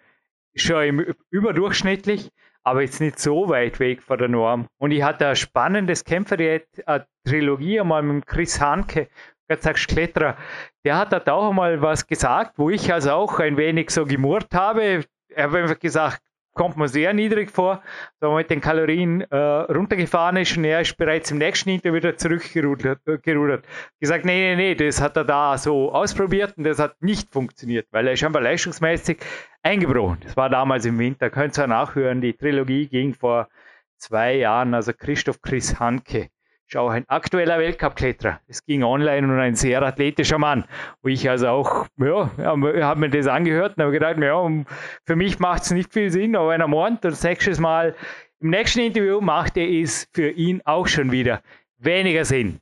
schon 0.55 0.83
im 0.85 1.15
überdurchschnittlich, 1.31 2.31
aber 2.63 2.83
jetzt 2.83 3.01
nicht 3.01 3.19
so 3.19 3.49
weit 3.49 3.81
weg 3.81 4.03
von 4.03 4.19
der 4.19 4.29
Norm. 4.29 4.67
Und 4.77 4.91
ich 4.91 5.03
hatte 5.03 5.27
ein 5.27 5.37
spannendes 5.37 6.05
Kämpferdiät, 6.05 6.67
eine 6.85 7.07
Trilogie 7.25 7.81
einmal 7.81 8.03
mit 8.03 8.27
Chris 8.27 8.61
Hanke, 8.61 9.09
sagst 9.49 9.89
Kletterer, 9.89 10.37
der 10.85 10.99
hat 10.99 11.13
da 11.13 11.33
auch 11.33 11.49
einmal 11.49 11.81
was 11.81 12.07
gesagt, 12.07 12.59
wo 12.59 12.69
ich 12.69 12.93
also 12.93 13.13
auch 13.13 13.41
ein 13.41 13.57
wenig 13.57 13.89
so 13.89 14.05
gemurrt 14.05 14.53
habe. 14.53 15.07
Er 15.31 15.45
hat 15.45 15.55
einfach 15.55 15.79
gesagt, 15.79 16.21
kommt 16.59 16.77
mir 16.77 16.89
sehr 16.89 17.15
niedrig 17.15 17.51
vor, 17.51 17.83
da 18.21 18.29
man 18.29 18.37
mit 18.37 18.51
den 18.51 18.61
Kalorien 18.61 19.23
äh, 19.23 19.37
runtergefahren 19.37 20.37
ist 20.37 20.57
und 20.59 20.65
er 20.65 20.83
ist 20.83 20.99
bereits 20.99 21.31
im 21.31 21.39
nächsten 21.39 21.71
Interview 21.71 21.95
wieder 21.95 22.17
zurückgerudert. 22.19 23.01
Äh, 23.07 23.59
Gesagt, 23.99 24.27
nee, 24.27 24.55
nee, 24.55 24.57
nee, 24.57 24.75
das 24.75 25.01
hat 25.01 25.17
er 25.17 25.25
da 25.25 25.57
so 25.57 25.93
ausprobiert 25.93 26.55
und 26.59 26.65
das 26.65 26.79
hat 26.79 27.01
nicht 27.01 27.31
funktioniert, 27.31 27.87
weil 27.93 28.07
er 28.07 28.13
ist 28.13 28.25
einfach 28.25 28.43
leistungsmäßig 28.43 29.19
eingebrochen. 29.63 30.19
Das 30.25 30.37
war 30.37 30.51
damals 30.51 30.85
im 30.85 30.99
Winter, 30.99 31.31
könnt 31.31 31.57
ihr 31.57 31.67
nachhören, 31.67 32.21
die 32.21 32.35
Trilogie 32.35 32.89
ging 32.89 33.15
vor 33.15 33.49
zwei 33.97 34.35
Jahren, 34.35 34.75
also 34.75 34.93
Christoph 34.93 35.41
Chris 35.41 35.81
Hanke 35.81 36.29
ist 36.69 36.77
auch 36.77 36.91
ein 36.91 37.05
aktueller 37.09 37.59
Weltcup-Kletterer. 37.59 38.41
Es 38.47 38.65
ging 38.65 38.83
online 38.83 39.27
und 39.27 39.39
ein 39.39 39.55
sehr 39.55 39.81
athletischer 39.83 40.39
Mann. 40.39 40.65
Wo 41.03 41.09
ich 41.09 41.29
also 41.29 41.49
auch, 41.49 41.87
ja, 41.97 42.31
habe 42.37 43.01
mir 43.01 43.09
das 43.09 43.27
angehört 43.27 43.77
und 43.77 43.85
habe 43.85 43.93
gedacht, 43.93 44.19
ja, 44.19 44.65
für 45.07 45.17
mich 45.17 45.39
macht 45.39 45.63
es 45.63 45.71
nicht 45.71 45.93
viel 45.93 46.11
Sinn, 46.11 46.37
aber 46.37 46.51
wenn 46.51 46.61
er 46.61 46.69
mornt 46.69 47.05
und 47.05 47.13
das 47.13 47.23
nächste 47.23 47.59
Mal 47.61 47.95
im 48.41 48.51
nächsten 48.51 48.81
Interview 48.81 49.21
macht 49.21 49.57
er 49.57 49.67
es 49.67 50.09
für 50.13 50.29
ihn 50.29 50.61
auch 50.65 50.87
schon 50.87 51.11
wieder 51.11 51.41
weniger 51.79 52.25
Sinn. 52.25 52.61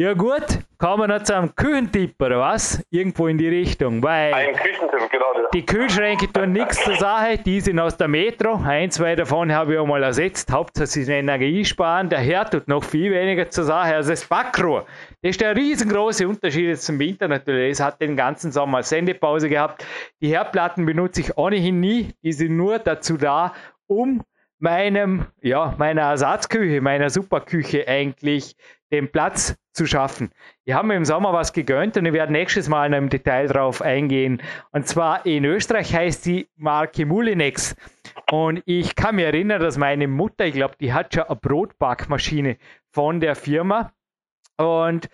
Ja 0.00 0.14
gut, 0.14 0.60
kommen 0.78 1.02
wir 1.02 1.08
noch 1.08 1.24
zu 1.24 1.36
einem 1.36 1.54
Küchentipp 1.54 2.14
oder 2.22 2.40
was? 2.40 2.82
Irgendwo 2.88 3.26
in 3.26 3.36
die 3.36 3.48
Richtung. 3.48 4.02
Weil 4.02 4.32
Ein 4.32 4.54
Küchentipp, 4.54 5.10
genau. 5.10 5.26
Die 5.52 5.66
Kühlschränke 5.66 6.32
tun 6.32 6.52
nichts 6.52 6.82
zur 6.82 6.96
Sache, 6.96 7.36
die 7.36 7.60
sind 7.60 7.78
aus 7.78 7.98
der 7.98 8.08
Metro. 8.08 8.54
Ein, 8.64 8.90
zwei 8.90 9.14
davon 9.14 9.52
habe 9.52 9.74
ich 9.74 9.78
auch 9.78 9.84
mal 9.84 10.02
ersetzt. 10.02 10.50
Hauptsache 10.50 10.86
sie 10.86 11.04
sind 11.04 11.16
Energiesparen. 11.16 12.08
Der 12.08 12.20
Herd 12.20 12.52
tut 12.52 12.66
noch 12.66 12.82
viel 12.82 13.12
weniger 13.12 13.50
zur 13.50 13.64
Sache 13.64 13.96
als 13.96 14.06
das 14.06 14.24
Backrohr. 14.24 14.86
Das 15.20 15.32
ist 15.32 15.42
der 15.42 15.54
riesengroße 15.54 16.26
Unterschied 16.26 16.68
jetzt 16.68 16.86
zum 16.86 16.98
Winter 16.98 17.28
natürlich. 17.28 17.72
Es 17.72 17.80
hat 17.80 18.00
den 18.00 18.16
ganzen 18.16 18.52
Sommer 18.52 18.82
Sendepause 18.82 19.50
gehabt. 19.50 19.84
Die 20.22 20.28
Herdplatten 20.28 20.86
benutze 20.86 21.20
ich 21.20 21.36
ohnehin 21.36 21.78
nie. 21.78 22.14
Die 22.22 22.32
sind 22.32 22.56
nur 22.56 22.78
dazu 22.78 23.18
da, 23.18 23.52
um 23.86 24.22
meinem, 24.60 25.26
ja, 25.42 25.74
meiner 25.76 26.02
Ersatzküche, 26.02 26.80
meiner 26.80 27.10
Superküche 27.10 27.86
eigentlich 27.86 28.56
den 28.92 29.10
Platz 29.10 29.56
zu 29.72 29.86
schaffen. 29.86 30.30
Ich 30.64 30.74
habe 30.74 30.88
mir 30.88 30.96
im 30.96 31.04
Sommer 31.04 31.32
was 31.32 31.52
gegönnt 31.52 31.96
und 31.96 32.06
ich 32.06 32.12
werde 32.12 32.32
nächstes 32.32 32.68
Mal 32.68 32.86
in 32.86 32.94
einem 32.94 33.08
Detail 33.08 33.46
drauf 33.46 33.82
eingehen. 33.82 34.42
Und 34.72 34.86
zwar 34.86 35.24
in 35.26 35.44
Österreich 35.44 35.94
heißt 35.94 36.26
die 36.26 36.48
Marke 36.56 37.06
Mulinex. 37.06 37.76
Und 38.30 38.62
ich 38.66 38.96
kann 38.96 39.16
mich 39.16 39.24
erinnern, 39.24 39.60
dass 39.60 39.78
meine 39.78 40.08
Mutter, 40.08 40.46
ich 40.46 40.54
glaube, 40.54 40.74
die 40.80 40.92
hat 40.92 41.14
schon 41.14 41.24
eine 41.24 41.36
Brotbackmaschine 41.36 42.56
von 42.90 43.20
der 43.20 43.36
Firma. 43.36 43.92
Und 44.56 45.08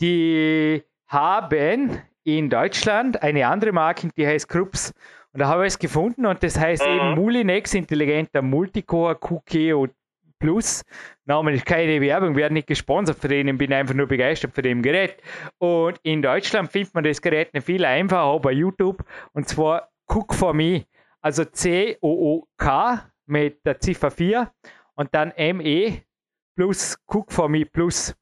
die 0.00 0.82
haben 1.06 2.02
in 2.24 2.50
Deutschland 2.50 3.22
eine 3.22 3.46
andere 3.46 3.72
Marke, 3.72 4.08
die 4.16 4.26
heißt 4.26 4.48
Krups. 4.48 4.92
Und 5.32 5.40
da 5.40 5.48
habe 5.48 5.66
ich 5.66 5.74
es 5.74 5.78
gefunden 5.78 6.26
und 6.26 6.42
das 6.42 6.58
heißt 6.58 6.84
mhm. 6.84 6.92
eben 6.92 7.14
Mulinex 7.14 7.74
intelligenter 7.74 8.42
Multicore 8.42 9.14
QKO 9.14 9.86
Plus. 10.40 10.82
Namen 11.26 11.54
ist 11.54 11.66
keine 11.66 12.00
Werbung, 12.00 12.34
werde 12.34 12.54
nicht 12.54 12.66
gesponsert 12.66 13.18
für 13.18 13.28
den, 13.28 13.56
bin 13.58 13.72
einfach 13.72 13.94
nur 13.94 14.08
begeistert 14.08 14.52
für 14.54 14.62
dem 14.62 14.82
Gerät. 14.82 15.22
Und 15.58 16.00
in 16.02 16.22
Deutschland 16.22 16.72
findet 16.72 16.94
man 16.94 17.04
das 17.04 17.22
Gerät 17.22 17.54
nicht 17.54 17.66
viel 17.66 17.84
einfacher, 17.84 18.40
bei 18.40 18.52
YouTube. 18.52 19.04
Und 19.32 19.48
zwar 19.48 19.90
Cook 20.08 20.34
for 20.34 20.54
Me. 20.54 20.86
Also 21.20 21.44
C-O-O-K 21.44 23.10
mit 23.26 23.64
der 23.64 23.78
Ziffer 23.78 24.10
4 24.10 24.50
und 24.94 25.14
dann 25.14 25.30
M-E 25.32 26.00
plus 26.56 26.98
Cook 27.06 27.30
for 27.30 27.48
Me 27.48 27.64
plus. 27.64 28.14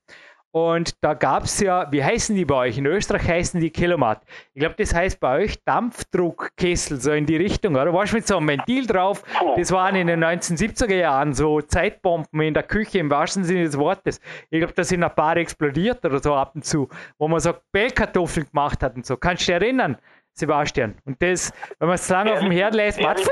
Und 0.51 0.93
da 1.03 1.13
gab 1.13 1.45
es 1.45 1.61
ja, 1.61 1.87
wie 1.93 2.03
heißen 2.03 2.35
die 2.35 2.47
bei 2.47 2.55
euch? 2.55 2.79
In 2.79 2.87
Österreich 2.87 3.29
heißen 3.29 3.61
die 3.61 3.71
Kilomat. 3.71 4.23
Ich 4.55 4.61
glaube, 4.61 4.77
das 4.79 4.95
heißt 4.95 5.21
bei 5.21 5.45
euch 5.45 5.63
Dampfdruckkessel, 5.65 7.01
so 7.01 7.13
in 7.13 7.27
die 7.27 7.37
Richtung, 7.37 7.75
oder? 7.77 7.93
Warst 7.93 8.15
mit 8.15 8.27
so 8.27 8.39
einem 8.39 8.49
Ventil 8.49 8.87
drauf? 8.87 9.23
Das 9.57 9.71
waren 9.73 9.95
in 9.95 10.07
den 10.07 10.25
1970er 10.25 10.95
Jahren 10.95 11.35
so 11.35 11.61
Zeitbomben 11.61 12.41
in 12.41 12.55
der 12.55 12.63
Küche, 12.63 12.99
im 12.99 13.11
wahrsten 13.11 13.45
Sinne 13.45 13.65
des 13.65 13.77
Wortes. 13.77 14.21
Ich 14.49 14.59
glaube, 14.59 14.73
da 14.73 14.85
sind 14.85 15.03
ein 15.03 15.15
paar 15.15 15.37
explodiert 15.37 16.05
oder 16.07 16.19
so 16.19 16.35
ab 16.35 16.53
und 16.55 16.65
zu, 16.65 16.89
wo 17.19 17.29
man 17.29 17.41
so 17.41 17.53
Bellkartoffeln 17.73 18.47
gemacht 18.51 18.83
hat 18.83 18.97
und 18.97 19.05
so. 19.05 19.19
Kannst 19.19 19.43
du 19.43 19.53
dich 19.53 19.63
erinnern, 19.63 19.99
Sebastian? 20.33 20.95
Und 21.05 21.21
das, 21.21 21.53
wenn 21.79 21.89
man 21.89 21.97
es 21.97 22.09
lange 22.09 22.33
auf 22.33 22.41
dem 22.41 22.53
Herd 22.53 22.75
lässt, 22.75 23.01
macht 23.03 23.29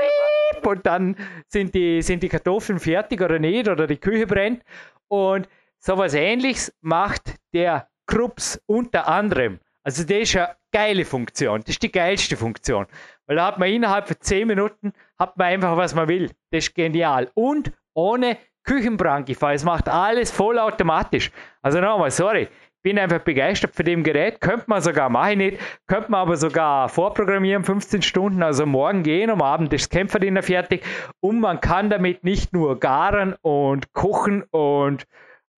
und 0.63 0.85
dann 0.85 1.15
sind 1.47 1.73
die, 1.73 2.01
sind 2.01 2.21
die 2.21 2.29
Kartoffeln 2.29 2.79
fertig 2.79 3.21
oder 3.21 3.39
nicht, 3.39 3.67
oder 3.67 3.87
die 3.87 3.97
Küche 3.97 4.27
brennt. 4.27 4.63
Und 5.07 5.47
so 5.79 5.97
was 5.97 6.13
ähnliches 6.13 6.73
macht 6.81 7.35
der 7.53 7.87
Krups 8.05 8.61
unter 8.65 9.07
anderem. 9.07 9.59
Also 9.83 10.03
das 10.03 10.17
ist 10.17 10.35
eine 10.35 10.55
geile 10.71 11.05
Funktion. 11.05 11.61
Das 11.61 11.69
ist 11.69 11.83
die 11.83 11.91
geilste 11.91 12.35
Funktion. 12.35 12.87
Weil 13.25 13.37
da 13.37 13.47
hat 13.47 13.59
man 13.59 13.69
innerhalb 13.69 14.07
von 14.07 14.17
10 14.19 14.47
Minuten 14.47 14.93
hat 15.17 15.37
man 15.37 15.47
einfach, 15.47 15.77
was 15.77 15.95
man 15.95 16.07
will. 16.07 16.31
Das 16.51 16.65
ist 16.65 16.75
genial. 16.75 17.29
Und 17.33 17.71
ohne 17.93 18.37
Küchenbrandgefahr. 18.67 19.53
Es 19.53 19.63
macht 19.63 19.89
alles 19.89 20.29
vollautomatisch. 20.29 21.31
Also 21.61 21.79
nochmal, 21.79 22.11
sorry. 22.11 22.49
Bin 22.83 22.99
einfach 22.99 23.19
begeistert 23.19 23.75
für 23.75 23.83
dem 23.83 24.03
Gerät. 24.03 24.39
Könnte 24.39 24.65
man 24.67 24.81
sogar, 24.81 25.09
mache 25.09 25.31
ich 25.31 25.37
nicht, 25.37 25.59
könnte 25.87 26.11
man 26.11 26.21
aber 26.21 26.37
sogar 26.37 26.87
vorprogrammieren, 26.87 27.63
15 27.63 28.01
Stunden, 28.01 28.43
also 28.43 28.65
morgen 28.65 29.03
gehen, 29.03 29.29
am 29.29 29.41
Abend 29.41 29.73
ist 29.73 29.85
das 29.85 29.89
Kämpferdiener 29.89 30.43
fertig. 30.43 30.85
Und 31.19 31.39
man 31.39 31.59
kann 31.59 31.89
damit 31.89 32.23
nicht 32.23 32.53
nur 32.53 32.79
garen 32.79 33.33
und 33.41 33.93
kochen 33.93 34.43
und 34.51 35.05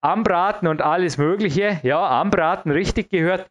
Anbraten 0.02 0.68
und 0.68 0.82
alles 0.82 1.18
Mögliche. 1.18 1.80
Ja, 1.84 2.22
Anbraten, 2.22 2.72
richtig 2.72 3.10
gehört. 3.10 3.50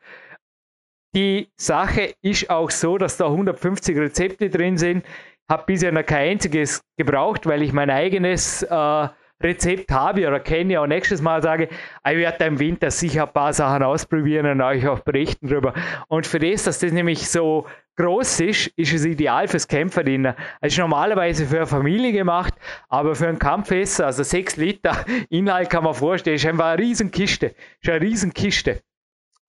Die 1.15 1.49
Sache 1.57 2.15
ist 2.23 2.51
auch 2.51 2.71
so, 2.71 2.99
dass 2.99 3.17
da 3.17 3.27
150 3.27 3.97
Rezepte 3.97 4.51
drin 4.51 4.77
sind. 4.77 5.05
Habe 5.51 5.65
bisher 5.67 5.93
noch 5.93 6.05
kein 6.05 6.33
einziges 6.33 6.83
gebraucht, 6.99 7.47
weil 7.47 7.63
ich 7.63 7.73
mein 7.73 7.91
eigenes 7.91 8.63
äh, 8.63 9.09
Rezept 9.43 9.91
habe 9.93 10.27
oder 10.27 10.41
kenne 10.41 10.81
und 10.81 10.89
nächstes 10.89 11.23
Mal 11.23 11.43
sage, 11.43 11.69
ich 11.69 12.17
werde 12.17 12.45
im 12.45 12.59
Winter 12.59 12.91
sicher 12.91 13.27
ein 13.27 13.33
paar 13.33 13.53
Sachen 13.53 13.83
ausprobieren 13.83 14.47
und 14.47 14.61
euch 14.61 14.87
auch 14.89 15.01
berichten 15.01 15.49
darüber. 15.49 15.75
Und 16.09 16.27
für 16.27 16.39
das, 16.39 16.65
dass 16.65 16.81
das 16.81 16.93
nämlich 16.93 17.29
so 17.29 17.67
groß 17.97 18.41
ist, 18.41 18.67
ist 18.77 18.93
es 18.93 19.05
ideal 19.05 19.47
fürs 19.49 19.69
Kämpferdiener. 19.69 20.35
Es 20.61 20.73
ist 20.73 20.79
normalerweise 20.79 21.47
für 21.47 21.59
eine 21.59 21.67
Familie 21.67 22.13
gemacht, 22.13 22.55
aber 22.89 23.15
für 23.15 23.29
ein 23.29 23.39
Kampfesser, 23.39 24.07
also 24.07 24.23
6 24.23 24.57
Liter 24.57 25.05
Inhalt 25.29 25.71
kann 25.71 25.85
man 25.85 25.95
vorstellen, 25.95 26.37
ist 26.37 26.47
einfach 26.47 26.67
eine 26.67 26.83
Riesenkiste. 26.83 27.55
Ist 27.81 27.91
eine 27.91 28.01
Riesenkiste. 28.01 28.83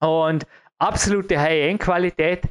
Und 0.00 0.46
absolute 0.78 1.40
High-End-Qualität. 1.40 2.42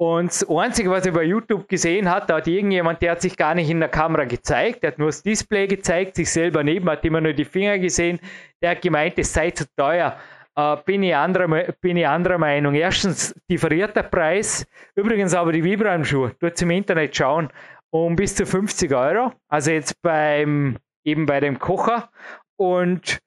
Und 0.00 0.28
das 0.28 0.48
Einzige, 0.48 0.90
was 0.90 1.04
ich 1.06 1.12
bei 1.12 1.24
YouTube 1.24 1.68
gesehen 1.68 2.08
habe, 2.08 2.24
da 2.24 2.36
hat 2.36 2.46
irgendjemand, 2.46 3.02
der 3.02 3.12
hat 3.12 3.20
sich 3.20 3.36
gar 3.36 3.56
nicht 3.56 3.68
in 3.68 3.80
der 3.80 3.88
Kamera 3.88 4.24
gezeigt, 4.26 4.84
der 4.84 4.92
hat 4.92 4.98
nur 4.98 5.08
das 5.08 5.24
Display 5.24 5.66
gezeigt, 5.66 6.14
sich 6.14 6.30
selber 6.30 6.62
neben, 6.62 6.88
hat 6.88 7.04
immer 7.04 7.20
nur 7.20 7.32
die 7.32 7.44
Finger 7.44 7.80
gesehen, 7.80 8.20
der 8.62 8.70
hat 8.70 8.82
gemeint, 8.82 9.18
es 9.18 9.32
sei 9.32 9.50
zu 9.50 9.64
teuer. 9.74 10.16
Äh, 10.54 10.76
bin, 10.84 11.02
ich 11.02 11.16
anderer, 11.16 11.72
bin 11.80 11.96
ich 11.96 12.06
anderer 12.06 12.38
Meinung. 12.38 12.76
Erstens 12.76 13.34
differierter 13.50 14.04
Preis, 14.04 14.64
übrigens 14.94 15.34
aber 15.34 15.50
die 15.50 15.64
Vibram-Schuhe, 15.64 16.36
dort 16.38 16.62
im 16.62 16.70
Internet 16.70 17.16
schauen, 17.16 17.48
um 17.90 18.14
bis 18.14 18.36
zu 18.36 18.46
50 18.46 18.94
Euro, 18.94 19.32
also 19.48 19.72
jetzt 19.72 20.00
beim, 20.00 20.76
eben 21.02 21.26
bei 21.26 21.40
dem 21.40 21.58
Kocher. 21.58 22.08
Und 22.54 23.18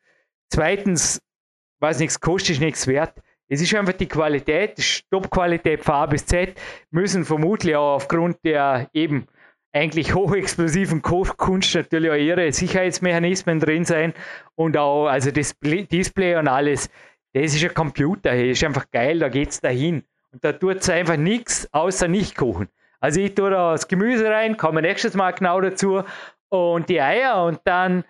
zweitens, 0.49 1.21
was 1.81 1.99
nichts 1.99 2.21
kostet, 2.21 2.61
nichts 2.61 2.87
wert 2.87 3.13
es 3.53 3.61
ist 3.61 3.75
einfach 3.75 3.91
die 3.91 4.07
Qualität, 4.07 5.03
Top-Qualität 5.11 5.83
von 5.83 5.95
A 5.95 6.05
bis 6.05 6.25
Z, 6.25 6.57
müssen 6.89 7.25
vermutlich 7.25 7.75
auch 7.75 7.95
aufgrund 7.95 8.37
der 8.45 8.89
eben 8.93 9.27
eigentlich 9.73 10.15
hochexplosiven 10.15 11.01
Kochkunst 11.01 11.75
natürlich 11.75 12.11
auch 12.11 12.15
ihre 12.15 12.49
Sicherheitsmechanismen 12.53 13.59
drin 13.59 13.83
sein 13.83 14.13
und 14.55 14.77
auch 14.77 15.07
also 15.07 15.31
das 15.31 15.53
Display 15.59 16.37
und 16.37 16.47
alles. 16.47 16.89
Das 17.33 17.53
ist 17.53 17.61
ein 17.61 17.73
Computer, 17.73 18.31
das 18.31 18.39
ist 18.41 18.63
einfach 18.63 18.89
geil, 18.89 19.19
da 19.19 19.27
geht 19.27 19.49
es 19.49 19.59
dahin. 19.59 20.05
Und 20.31 20.45
da 20.45 20.53
tut 20.53 20.77
es 20.77 20.89
einfach 20.89 21.17
nichts 21.17 21.67
außer 21.73 22.07
nicht 22.07 22.37
kochen. 22.37 22.69
Also 23.01 23.19
ich 23.19 23.35
tue 23.35 23.49
da 23.49 23.73
das 23.73 23.89
Gemüse 23.89 24.29
rein, 24.29 24.55
komme 24.55 24.81
nächstes 24.81 25.13
Mal 25.13 25.31
genau 25.31 25.59
dazu 25.59 26.03
und 26.47 26.87
die 26.87 27.01
Eier 27.01 27.43
und 27.43 27.59
dann 27.65 28.05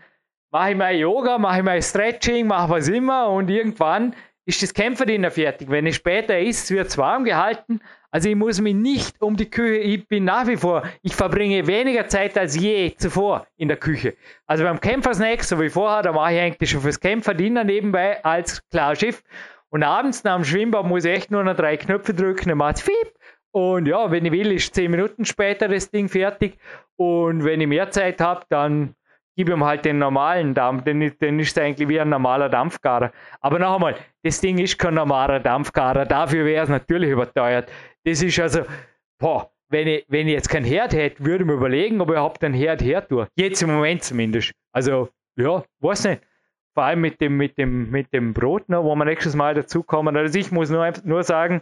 mache 0.51 0.71
ich 0.71 0.77
mein 0.77 0.99
Yoga, 0.99 1.39
mache 1.39 1.57
ich 1.59 1.63
mein 1.63 1.81
Stretching, 1.81 2.45
mache 2.45 2.69
was 2.69 2.87
immer 2.89 3.29
und 3.29 3.49
irgendwann 3.49 4.13
ist 4.45 4.63
das 4.63 4.73
Kämpferdiener 4.73 5.31
fertig. 5.31 5.69
Wenn 5.69 5.87
es 5.87 5.95
später 5.95 6.39
ist, 6.39 6.69
wird 6.71 6.87
es 6.87 6.97
warm 6.97 7.23
gehalten. 7.23 7.79
Also 8.09 8.27
ich 8.27 8.35
muss 8.35 8.59
mich 8.59 8.75
nicht 8.75 9.21
um 9.21 9.37
die 9.37 9.49
Küche, 9.49 9.77
ich 9.77 10.05
bin 10.07 10.25
nach 10.25 10.45
wie 10.45 10.57
vor, 10.57 10.83
ich 11.01 11.15
verbringe 11.15 11.65
weniger 11.65 12.07
Zeit 12.09 12.37
als 12.37 12.59
je 12.59 12.93
zuvor 12.97 13.47
in 13.55 13.69
der 13.69 13.77
Küche. 13.77 14.15
Also 14.45 14.65
beim 14.65 14.81
Kämpfersnack, 14.81 15.43
so 15.43 15.59
wie 15.61 15.69
vorher, 15.69 16.01
da 16.01 16.11
mache 16.11 16.33
ich 16.33 16.39
eigentlich 16.41 16.69
schon 16.69 16.81
fürs 16.81 16.99
Kämpferdiener 16.99 17.63
nebenbei 17.63 18.23
als 18.25 18.67
Klarschiff. 18.69 19.23
Und 19.69 19.83
abends 19.83 20.25
nach 20.25 20.35
dem 20.35 20.43
Schwimmbad 20.43 20.85
muss 20.85 21.05
ich 21.05 21.11
echt 21.13 21.31
nur 21.31 21.43
noch 21.43 21.55
drei 21.55 21.77
Knöpfe 21.77 22.13
drücken, 22.13 22.49
dann 22.49 22.57
macht 22.57 22.77
es 22.77 22.81
fiep. 22.81 23.13
Und 23.51 23.85
ja, 23.85 24.11
wenn 24.11 24.25
ich 24.25 24.31
will, 24.33 24.51
ist 24.51 24.75
zehn 24.75 24.91
Minuten 24.91 25.23
später 25.23 25.69
das 25.69 25.89
Ding 25.89 26.09
fertig. 26.09 26.57
Und 26.97 27.45
wenn 27.45 27.61
ich 27.61 27.67
mehr 27.67 27.91
Zeit 27.91 28.19
habe, 28.19 28.45
dann 28.49 28.95
gib 29.35 29.49
ihm 29.49 29.63
halt 29.63 29.85
den 29.85 29.97
normalen 29.97 30.53
Dampf, 30.53 30.83
dann 30.83 31.01
ist 31.01 31.21
es 31.21 31.57
eigentlich 31.57 31.87
wie 31.87 31.99
ein 31.99 32.09
normaler 32.09 32.49
Dampfgarer. 32.49 33.11
Aber 33.39 33.59
noch 33.59 33.75
einmal, 33.75 33.95
das 34.23 34.41
Ding 34.41 34.57
ist 34.57 34.77
kein 34.77 34.93
normaler 34.93 35.39
Dampfgarer, 35.39 36.05
dafür 36.05 36.45
wäre 36.45 36.63
es 36.63 36.69
natürlich 36.69 37.11
überteuert. 37.11 37.71
Das 38.03 38.21
ist 38.21 38.39
also, 38.39 38.63
boah, 39.19 39.51
wenn 39.69 39.87
ich, 39.87 40.05
wenn 40.09 40.27
ich 40.27 40.33
jetzt 40.33 40.49
keinen 40.49 40.65
Herd 40.65 40.93
hätte, 40.93 41.23
würde 41.23 41.43
ich 41.43 41.47
mir 41.47 41.53
überlegen, 41.53 42.01
ob 42.01 42.09
ich 42.09 42.13
überhaupt 42.13 42.43
einen 42.43 42.53
Herd 42.53 42.81
her 42.81 43.07
tue. 43.07 43.27
Jetzt 43.35 43.61
im 43.61 43.71
Moment 43.71 44.03
zumindest. 44.03 44.51
Also, 44.73 45.09
ja, 45.37 45.63
weiß 45.79 46.05
nicht. 46.05 46.21
Vor 46.73 46.83
allem 46.83 47.01
mit 47.01 47.19
dem, 47.19 47.35
mit 47.37 47.57
dem, 47.57 47.89
mit 47.89 48.13
dem 48.13 48.33
Brot, 48.33 48.69
ne, 48.69 48.81
wo 48.83 48.95
wir 48.95 49.05
nächstes 49.05 49.35
Mal 49.35 49.53
dazukommen. 49.53 50.15
Also 50.15 50.37
ich 50.39 50.51
muss 50.51 50.69
nur, 50.69 50.89
nur 51.03 51.23
sagen, 51.23 51.61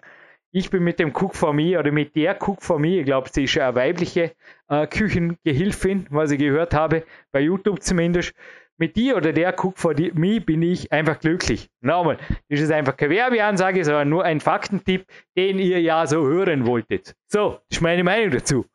ich 0.51 0.69
bin 0.69 0.83
mit 0.83 0.99
dem 0.99 1.13
Cook 1.13 1.35
for 1.35 1.53
Me 1.53 1.77
oder 1.77 1.91
mit 1.91 2.15
der 2.15 2.37
Cook 2.41 2.61
for 2.61 2.79
Me, 2.79 2.99
ich 2.99 3.05
glaube, 3.05 3.29
sie 3.31 3.43
ist 3.43 3.57
eine 3.57 3.75
weibliche 3.75 4.33
äh, 4.67 4.87
Küchengehilfin, 4.87 6.07
was 6.09 6.31
ich 6.31 6.39
gehört 6.39 6.73
habe, 6.73 7.03
bei 7.31 7.41
YouTube 7.41 7.81
zumindest. 7.83 8.33
Mit 8.77 8.95
die 8.95 9.13
oder 9.13 9.33
der 9.33 9.53
Cook 9.57 9.77
for 9.77 9.93
Me 10.13 10.39
bin 10.39 10.61
ich 10.61 10.91
einfach 10.91 11.19
glücklich. 11.19 11.69
Nochmal, 11.81 12.17
das 12.47 12.61
ist 12.61 12.71
einfach 12.71 12.95
keine 12.95 13.13
Werbeansage, 13.13 13.83
sondern 13.83 14.07
nur 14.07 14.23
ein 14.23 14.39
Faktentipp, 14.39 15.05
den 15.35 15.59
ihr 15.59 15.81
ja 15.81 16.07
so 16.07 16.25
hören 16.25 16.65
wolltet. 16.65 17.13
So, 17.27 17.59
ist 17.69 17.81
meine 17.81 18.05
Meinung 18.05 18.31
dazu. 18.31 18.65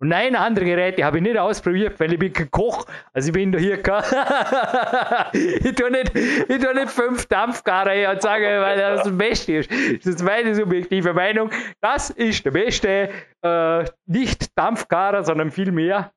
Und 0.00 0.08
nein, 0.08 0.36
andere 0.36 0.64
Geräte 0.64 1.04
habe 1.04 1.16
ich 1.16 1.22
nicht 1.24 1.36
ausprobiert, 1.36 1.98
weil 1.98 2.12
ich 2.12 2.18
bin 2.20 2.32
kein 2.32 2.50
Koch. 2.50 2.86
Also 3.12 3.28
ich 3.28 3.32
bin 3.32 3.50
da 3.50 3.58
hier 3.58 3.82
kein 3.82 4.02
ich 5.32 5.74
tue 5.74 5.90
nicht, 5.90 6.14
ich 6.14 6.58
tue 6.58 6.74
nicht 6.74 6.90
fünf 6.90 7.26
Dampfgarer 7.26 7.90
her 7.90 8.12
und 8.12 8.22
sage, 8.22 8.44
weil 8.44 8.78
das 8.78 9.02
das 9.02 9.18
Beste 9.18 9.54
ist. 9.54 9.70
Das 9.70 10.06
ist 10.06 10.22
meine 10.22 10.54
subjektive 10.54 11.12
Meinung. 11.12 11.50
Das 11.80 12.10
ist 12.10 12.44
der 12.44 12.52
beste, 12.52 13.10
äh, 13.42 13.84
nicht 14.06 14.56
Dampfgarer, 14.56 15.24
sondern 15.24 15.50
viel 15.50 15.72
mehr. 15.72 16.12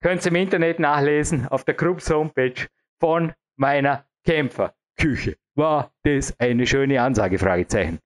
Könnt 0.00 0.24
ihr 0.24 0.30
im 0.30 0.36
Internet 0.36 0.78
nachlesen 0.78 1.48
auf 1.48 1.64
der 1.64 1.74
Krups 1.74 2.08
Homepage 2.10 2.68
von 3.00 3.32
meiner 3.56 4.04
Kämpferküche. 4.24 5.36
War 5.56 5.90
das 6.04 6.38
eine 6.38 6.66
schöne 6.68 7.02
Ansage? 7.02 7.36
Fragezeichen. 7.38 7.98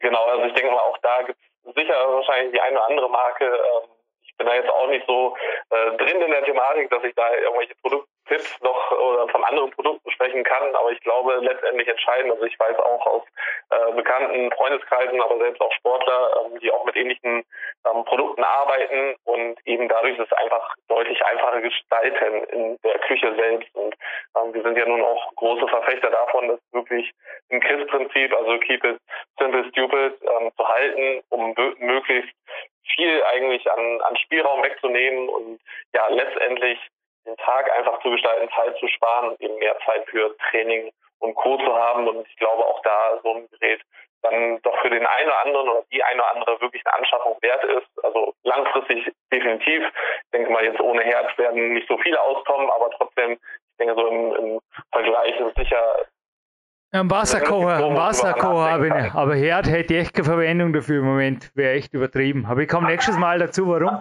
Genau, 0.00 0.24
also 0.24 0.44
ich 0.46 0.54
denke 0.54 0.70
mal, 0.70 0.80
auch 0.80 0.98
da 1.02 1.22
gibt 1.26 1.38
es 1.38 1.43
sicher 1.74 1.94
wahrscheinlich 2.08 2.52
die 2.52 2.60
eine 2.60 2.76
oder 2.78 2.88
andere 2.88 3.10
Marke. 3.10 3.44
Ähm, 3.44 3.88
ich 4.22 4.36
bin 4.36 4.46
da 4.46 4.54
jetzt 4.54 4.70
auch 4.70 4.88
nicht 4.88 5.06
so 5.06 5.36
äh, 5.70 5.96
drin 5.96 6.20
in 6.20 6.30
der 6.30 6.44
Thematik, 6.44 6.90
dass 6.90 7.04
ich 7.04 7.14
da 7.14 7.32
irgendwelche 7.34 7.74
Produkttipps 7.76 8.60
noch 8.62 8.83
von 9.34 9.42
anderen 9.42 9.72
Produkten 9.72 10.08
sprechen 10.12 10.44
kann, 10.44 10.74
aber 10.76 10.92
ich 10.92 11.00
glaube 11.00 11.34
letztendlich 11.42 11.88
entscheidend, 11.88 12.30
also 12.30 12.44
ich 12.44 12.58
weiß 12.58 12.78
auch 12.78 13.04
aus 13.04 13.22
äh, 13.70 13.92
bekannten 13.92 14.52
Freundeskreisen, 14.52 15.20
aber 15.20 15.38
selbst 15.38 15.60
auch 15.60 15.72
Sportler, 15.72 16.30
ähm, 16.46 16.60
die 16.60 16.70
auch 16.70 16.84
mit 16.84 16.94
ähnlichen 16.94 17.42
ähm, 17.84 18.04
Produkten 18.04 18.44
arbeiten 18.44 19.16
und 19.24 19.56
eben 19.66 19.88
dadurch 19.88 20.16
ist 20.16 20.30
es 20.30 20.38
einfach 20.38 20.76
deutlich 20.86 21.20
einfacher 21.26 21.60
gestalten 21.62 22.44
in 22.44 22.78
der 22.84 22.98
Küche 23.00 23.34
selbst. 23.34 23.74
Und 23.74 23.96
ähm, 24.36 24.54
wir 24.54 24.62
sind 24.62 24.78
ja 24.78 24.86
nun 24.86 25.02
auch 25.02 25.34
große 25.34 25.66
Verfechter 25.66 26.10
davon, 26.10 26.46
dass 26.46 26.60
wirklich 26.70 27.10
im 27.48 27.60
KISS-Prinzip, 27.60 28.32
also 28.36 28.56
Keep 28.60 28.84
it 28.84 28.98
simple 29.40 29.64
stupid, 29.70 30.14
ähm, 30.22 30.52
zu 30.56 30.68
halten, 30.68 31.24
um 31.30 31.54
möglichst 31.78 32.32
viel 32.94 33.24
eigentlich 33.24 33.68
an, 33.68 34.00
an 34.02 34.16
Spielraum 34.16 34.62
wegzunehmen 34.62 35.28
und 35.28 35.60
ja 35.92 36.06
letztendlich 36.08 36.78
den 37.34 37.44
Tag 37.44 37.70
einfach 37.76 38.00
zu 38.00 38.10
gestalten, 38.10 38.48
Zeit 38.54 38.76
zu 38.78 38.88
sparen 38.88 39.30
und 39.30 39.40
eben 39.40 39.56
mehr 39.58 39.76
Zeit 39.84 40.06
für 40.08 40.36
Training 40.50 40.90
und 41.20 41.34
Co. 41.34 41.56
zu 41.58 41.74
haben. 41.74 42.06
Und 42.08 42.26
ich 42.26 42.36
glaube 42.36 42.64
auch 42.64 42.80
da 42.82 43.20
so 43.22 43.34
ein 43.34 43.48
Gerät 43.50 43.80
dann 44.22 44.58
doch 44.62 44.76
für 44.80 44.88
den 44.88 45.06
einen 45.06 45.28
oder 45.28 45.44
anderen 45.44 45.68
oder 45.68 45.82
die 45.92 46.02
eine 46.02 46.22
oder 46.22 46.30
andere 46.34 46.60
wirklich 46.60 46.82
eine 46.86 46.98
Anschaffung 46.98 47.36
wert 47.42 47.62
ist. 47.64 48.04
Also 48.04 48.34
langfristig 48.42 49.12
definitiv. 49.30 49.84
Ich 49.84 50.30
denke 50.32 50.50
mal, 50.50 50.64
jetzt 50.64 50.80
ohne 50.80 51.02
Herz 51.02 51.36
werden 51.36 51.74
nicht 51.74 51.88
so 51.88 51.98
viele 51.98 52.20
auskommen, 52.20 52.70
aber 52.70 52.90
trotzdem, 52.90 53.32
ich 53.32 53.76
denke 53.78 53.94
so 53.94 54.06
im, 54.06 54.34
im 54.34 54.60
Vergleich 54.92 55.38
ist 55.38 55.56
sicher 55.56 56.06
ein 56.94 57.10
Wasserkocher, 57.10 57.84
ein 57.84 57.96
Wasserkocher 57.96 58.70
habe 58.70 58.86
ich 58.86 59.14
Aber 59.14 59.34
Herd 59.34 59.68
hätte 59.68 59.94
ich 59.94 60.00
echt 60.00 60.14
keine 60.14 60.26
Verwendung 60.26 60.72
dafür 60.72 61.00
im 61.00 61.06
Moment. 61.06 61.50
Wäre 61.56 61.72
echt 61.72 61.92
übertrieben. 61.92 62.46
Aber 62.46 62.62
ich 62.62 62.68
komme 62.68 62.86
nächstes 62.86 63.18
Mal 63.18 63.40
dazu, 63.40 63.66
warum. 63.66 64.00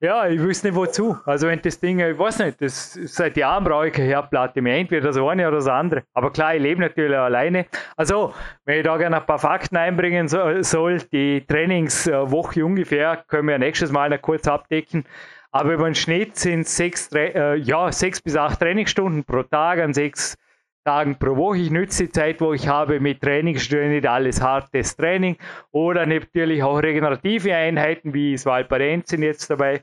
Ja, 0.00 0.26
ich 0.26 0.40
wüsste 0.40 0.68
nicht 0.68 0.76
wozu. 0.76 1.16
Also 1.24 1.46
wenn 1.46 1.62
das 1.62 1.78
Ding, 1.78 2.00
ich 2.00 2.18
weiß 2.18 2.40
nicht, 2.40 2.60
das, 2.60 2.94
seit 2.94 3.36
Jahren 3.36 3.62
brauche 3.62 3.86
ich 3.86 3.92
keine 3.92 4.08
Herdplatte 4.08 4.60
mehr. 4.60 4.76
Entweder 4.76 5.06
das 5.06 5.16
eine 5.16 5.46
oder 5.46 5.58
das 5.58 5.68
andere. 5.68 6.02
Aber 6.14 6.32
klar, 6.32 6.56
ich 6.56 6.62
lebe 6.62 6.80
natürlich 6.80 7.16
alleine. 7.16 7.66
Also, 7.96 8.34
wenn 8.64 8.78
ich 8.78 8.84
da 8.84 8.96
gerne 8.96 9.18
ein 9.18 9.26
paar 9.26 9.38
Fakten 9.38 9.76
einbringen 9.76 10.26
soll, 10.26 10.98
die 11.12 11.46
Trainingswoche 11.46 12.64
ungefähr, 12.64 13.22
können 13.28 13.46
wir 13.46 13.58
nächstes 13.58 13.92
Mal 13.92 14.10
noch 14.10 14.20
kurz 14.20 14.48
abdecken. 14.48 15.04
Aber 15.52 15.74
über 15.74 15.84
den 15.84 15.94
Schnitt 15.94 16.36
sind 16.36 16.66
sechs, 16.66 17.10
äh, 17.12 17.54
ja, 17.56 17.92
sechs 17.92 18.20
bis 18.20 18.36
acht 18.36 18.58
Trainingsstunden 18.58 19.22
pro 19.22 19.42
Tag 19.44 19.80
an 19.80 19.92
sechs 19.92 20.36
Tagen 20.84 21.16
pro 21.16 21.36
Woche. 21.36 21.58
Ich 21.58 21.70
nütze 21.70 22.04
die 22.04 22.12
Zeit, 22.12 22.40
wo 22.40 22.52
ich 22.52 22.68
habe 22.68 23.00
mit 23.00 23.20
Trainingsstunden, 23.20 23.90
nicht 23.90 24.06
alles 24.06 24.40
hartes 24.40 24.96
Training 24.96 25.36
oder 25.70 26.06
natürlich 26.06 26.62
auch 26.62 26.82
regenerative 26.82 27.54
Einheiten, 27.54 28.14
wie 28.14 28.32
das 28.32 28.46
Valparenz 28.46 29.10
sind 29.10 29.22
jetzt 29.22 29.48
dabei. 29.50 29.82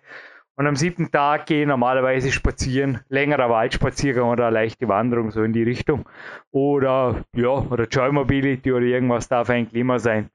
Und 0.56 0.68
am 0.68 0.76
siebten 0.76 1.10
Tag 1.10 1.46
gehe 1.46 1.62
ich 1.62 1.68
normalerweise 1.68 2.34
spazieren, 2.34 3.00
längerer 3.08 3.50
Waldspaziergang 3.50 4.30
oder 4.30 4.48
eine 4.48 4.56
leichte 4.56 4.90
Wanderung, 4.90 5.32
so 5.32 5.42
in 5.44 5.54
die 5.54 5.64
Richtung. 5.64 6.06
Oder 6.52 7.24
ja, 7.34 7.50
oder 7.50 7.86
Joy 7.86 8.12
Mobility 8.12 8.74
oder 8.74 8.86
irgendwas 8.86 9.30
darf 9.30 9.50
eigentlich 9.50 9.80
immer 9.80 10.00
sein. 10.00 10.30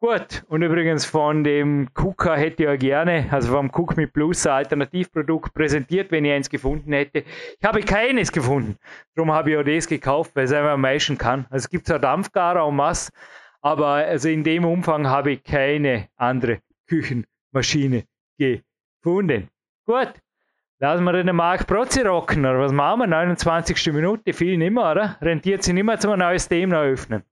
Gut, 0.00 0.44
und 0.46 0.62
übrigens 0.62 1.04
von 1.04 1.42
dem 1.42 1.92
KUKA 1.92 2.36
hätte 2.36 2.62
ich 2.62 2.68
ja 2.68 2.76
gerne, 2.76 3.26
also 3.32 3.52
vom 3.52 3.68
Cook 3.68 3.96
mit 3.96 4.12
Plus, 4.12 4.46
ein 4.46 4.52
Alternativprodukt 4.52 5.52
präsentiert, 5.52 6.12
wenn 6.12 6.24
ich 6.24 6.32
eins 6.32 6.48
gefunden 6.48 6.92
hätte. 6.92 7.24
Ich 7.58 7.64
habe 7.64 7.80
keines 7.80 8.30
gefunden. 8.30 8.76
Darum 9.16 9.32
habe 9.32 9.50
ich 9.50 9.56
auch 9.56 9.64
das 9.64 9.88
gekauft, 9.88 10.36
weil 10.36 10.44
es 10.44 10.52
einfach 10.52 10.70
am 10.70 10.82
meisten 10.82 11.18
kann. 11.18 11.46
Also 11.50 11.64
es 11.64 11.68
gibt 11.68 11.88
zwar 11.88 11.98
Dampfgarer 11.98 12.64
und 12.64 12.76
Mass, 12.76 13.10
aber 13.60 13.88
also 13.88 14.28
in 14.28 14.44
dem 14.44 14.64
Umfang 14.64 15.08
habe 15.08 15.32
ich 15.32 15.42
keine 15.42 16.08
andere 16.14 16.60
Küchenmaschine 16.86 18.04
gefunden. 18.38 19.48
Gut, 19.84 20.12
Lassen 20.80 21.02
wir 21.02 21.12
den 21.12 21.34
Marc 21.34 21.66
Prozzi 21.66 22.02
rocken, 22.02 22.46
oder 22.46 22.60
was 22.60 22.70
machen 22.70 23.00
wir? 23.00 23.06
29. 23.08 23.92
Minute, 23.92 24.32
viel 24.32 24.56
nimmer, 24.56 24.92
oder? 24.92 25.16
Rentiert 25.20 25.64
sich 25.64 25.74
nicht 25.74 25.82
mehr 25.82 25.98
zum 25.98 26.16
neues 26.16 26.46
Thema 26.46 26.76
eröffnen. 26.84 27.24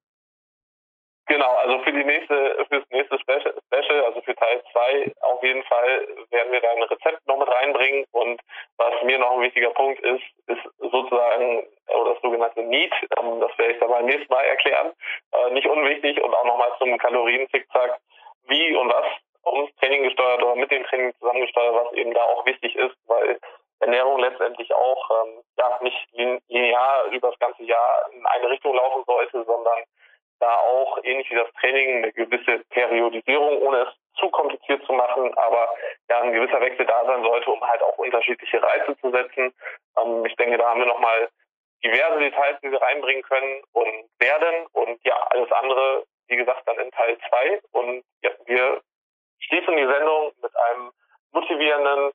Genau, 1.28 1.54
also 1.56 1.80
für 1.80 1.92
die 1.92 2.04
nächste, 2.04 2.64
fürs 2.68 2.84
nächste 2.90 3.18
Special, 3.18 4.04
also 4.04 4.20
für 4.22 4.34
Teil 4.36 4.62
2 4.72 5.12
auf 5.22 5.42
jeden 5.42 5.64
Fall 5.64 6.06
werden 6.30 6.52
wir 6.52 6.60
da 6.60 6.70
ein 6.70 6.82
Rezept 6.84 7.26
noch 7.26 7.38
mit 7.38 7.48
reinbringen. 7.48 8.04
Und 8.12 8.40
was 8.76 9.02
mir 9.02 9.18
noch 9.18 9.32
ein 9.32 9.40
wichtiger 9.40 9.70
Punkt 9.70 10.00
ist, 10.00 10.22
ist 10.46 10.62
sozusagen 10.78 11.66
oder 11.88 12.14
das 12.14 12.22
sogenannte 12.22 12.62
Need, 12.62 12.92
ähm, 13.18 13.40
das 13.40 13.58
werde 13.58 13.72
ich 13.72 13.80
dann 13.80 13.90
beim 13.90 14.06
nächsten 14.06 14.32
Mal 14.32 14.44
erklären, 14.44 14.92
äh, 15.32 15.50
nicht 15.50 15.66
unwichtig 15.66 16.22
und 16.22 16.32
auch 16.32 16.44
nochmal 16.44 16.70
zum 16.78 16.96
Kalorien-Zickzack, 16.96 17.98
wie 18.46 18.76
und 18.76 18.88
was 18.88 19.06
ums 19.44 19.74
Training 19.76 20.04
gesteuert 20.04 20.42
oder 20.42 20.54
mit 20.54 20.70
dem 20.70 20.84
Training 20.84 21.12
zusammengesteuert, 21.18 21.74
was 21.74 21.92
eben 21.94 22.14
da 22.14 22.22
auch 22.22 22.46
wichtig 22.46 22.76
ist, 22.76 22.96
weil 23.06 23.38
Ernährung 23.80 24.20
letztendlich 24.20 24.72
auch 24.72 25.10
ähm, 25.10 25.42
ja 25.58 25.78
nicht 25.82 26.08
linear 26.48 27.04
über 27.10 27.30
das 27.30 27.38
ganze 27.40 27.64
Jahr 27.64 28.10
in 28.12 28.24
eine 28.26 28.50
Richtung 28.50 28.74
laufen 28.74 29.02
sollte, 29.06 29.44
sondern 29.44 29.82
da 30.40 30.54
auch 30.56 30.98
ähnlich 31.02 31.30
wie 31.30 31.36
das 31.36 31.52
Training 31.60 31.98
eine 31.98 32.12
gewisse 32.12 32.58
Periodisierung, 32.70 33.58
ohne 33.62 33.82
es 33.82 33.88
zu 34.18 34.28
kompliziert 34.30 34.84
zu 34.86 34.92
machen, 34.92 35.32
aber 35.34 35.68
ja 36.08 36.20
ein 36.20 36.32
gewisser 36.32 36.60
Wechsel 36.60 36.86
da 36.86 37.04
sein 37.04 37.22
sollte, 37.22 37.50
um 37.50 37.60
halt 37.60 37.82
auch 37.82 37.98
unterschiedliche 37.98 38.62
Reize 38.62 38.96
zu 38.98 39.10
setzen. 39.10 39.52
Ähm, 39.98 40.24
ich 40.26 40.36
denke, 40.36 40.58
da 40.58 40.70
haben 40.70 40.80
wir 40.80 40.86
nochmal 40.86 41.28
diverse 41.84 42.18
Details, 42.18 42.58
die 42.62 42.70
wir 42.70 42.80
reinbringen 42.80 43.22
können 43.22 43.62
und 43.72 44.08
werden 44.18 44.66
und 44.72 44.98
ja, 45.04 45.16
alles 45.30 45.50
andere, 45.52 46.04
wie 46.28 46.36
gesagt, 46.36 46.62
dann 46.66 46.78
in 46.78 46.90
Teil 46.90 47.18
2 47.28 47.60
und 47.72 48.04
ja, 48.22 48.30
wir 48.46 48.80
schließen 49.40 49.76
die 49.76 49.86
Sendung 49.86 50.32
mit 50.42 50.56
einem 50.56 50.90
motivierenden, 51.32 52.12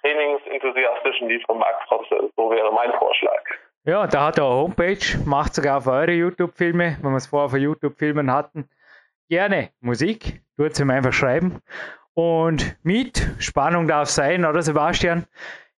trainingsenthusiastischen 0.00 1.28
Lied 1.28 1.44
von 1.46 1.58
Marc 1.58 1.82
Frotze. 1.88 2.30
So 2.36 2.50
wäre 2.50 2.72
mein 2.72 2.92
Vorschlag. 2.94 3.42
Ja, 3.86 4.06
da 4.06 4.24
hat 4.24 4.38
er 4.38 4.46
eine 4.46 4.54
Homepage, 4.54 5.18
macht 5.26 5.54
sogar 5.54 5.76
auf 5.76 5.86
eure 5.86 6.12
YouTube-Filme, 6.12 6.96
wenn 7.02 7.10
wir 7.10 7.18
es 7.18 7.26
vorher 7.26 7.50
für 7.50 7.58
YouTube-Filmen 7.58 8.30
hatten. 8.30 8.66
Gerne 9.28 9.72
Musik, 9.80 10.42
tut 10.56 10.80
ihm 10.80 10.88
einfach 10.88 11.12
schreiben. 11.12 11.60
Und 12.14 12.78
mit 12.82 13.30
Spannung 13.38 13.86
darf 13.86 14.08
sein, 14.08 14.46
oder 14.46 14.62
Sebastian? 14.62 15.26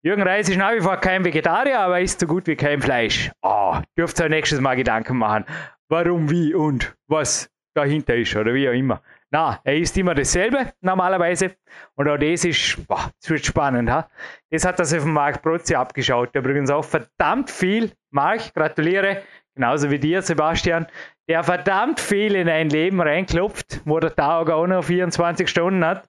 Jürgen 0.02 0.20
Reis 0.20 0.50
ist 0.50 0.58
nach 0.58 0.74
wie 0.74 0.82
vor 0.82 0.98
kein 0.98 1.24
Vegetarier, 1.24 1.80
aber 1.80 2.02
isst 2.02 2.20
so 2.20 2.26
gut 2.26 2.46
wie 2.46 2.56
kein 2.56 2.82
Fleisch. 2.82 3.30
Oh, 3.40 3.78
dürft 3.96 4.20
ihr 4.20 4.28
nächstes 4.28 4.60
Mal 4.60 4.76
Gedanken 4.76 5.16
machen, 5.16 5.46
warum, 5.88 6.30
wie 6.30 6.52
und 6.52 6.94
was 7.06 7.50
dahinter 7.72 8.16
ist 8.16 8.36
oder 8.36 8.52
wie 8.52 8.68
auch 8.68 8.74
immer. 8.74 9.00
Na, 9.34 9.58
er 9.64 9.78
ist 9.78 9.98
immer 9.98 10.14
dasselbe 10.14 10.74
normalerweise. 10.80 11.56
Und 11.96 12.08
auch 12.08 12.16
das 12.16 12.44
ist, 12.44 12.86
boah, 12.86 13.10
das 13.20 13.30
wird 13.30 13.44
spannend. 13.44 13.90
Ha? 13.90 14.08
Das 14.48 14.64
hat 14.64 14.78
sich 14.86 15.00
von 15.00 15.12
Marc 15.12 15.42
Prozzi 15.42 15.74
abgeschaut. 15.74 16.32
Der 16.32 16.40
übrigens 16.40 16.70
auch 16.70 16.84
verdammt 16.84 17.50
viel. 17.50 17.90
Marc, 18.10 18.54
gratuliere. 18.54 19.22
Genauso 19.56 19.90
wie 19.90 19.98
dir, 19.98 20.22
Sebastian. 20.22 20.86
Der 21.28 21.42
verdammt 21.42 21.98
viel 21.98 22.36
in 22.36 22.48
ein 22.48 22.70
Leben 22.70 23.00
reinklopft, 23.00 23.80
wo 23.84 23.98
der 23.98 24.14
Tag 24.14 24.50
auch 24.50 24.68
noch 24.68 24.84
24 24.84 25.48
Stunden 25.48 25.84
hat. 25.84 26.08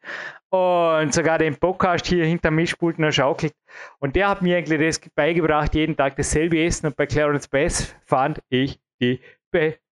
Und 0.49 1.11
sogar 1.11 1.39
den 1.39 1.55
Podcast 1.55 2.05
hier 2.05 2.27
hinter 2.27 2.51
Mischpult 2.51 2.99
noch 2.99 3.11
schaukelt. 3.11 3.55
Und 3.97 4.15
der 4.15 4.29
hat 4.29 4.43
mir 4.43 4.57
eigentlich 4.57 4.79
das 4.79 5.09
beigebracht, 5.15 5.73
jeden 5.73 5.97
Tag 5.97 6.15
dasselbe 6.15 6.63
essen. 6.63 6.85
Und 6.85 6.95
bei 6.95 7.07
Clarence 7.07 7.47
Bass 7.47 7.95
fand 8.05 8.39
ich 8.49 8.79
die 9.01 9.19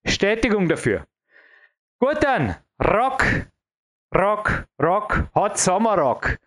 Bestätigung 0.03 0.69
dafür. 0.69 1.07
Gut 1.99 2.23
dann, 2.23 2.57
Rock, 2.81 3.25
Rock, 4.15 4.65
Rock, 4.81 5.29
Hot 5.35 5.57
Summer 5.57 5.97
Rock. 5.97 6.37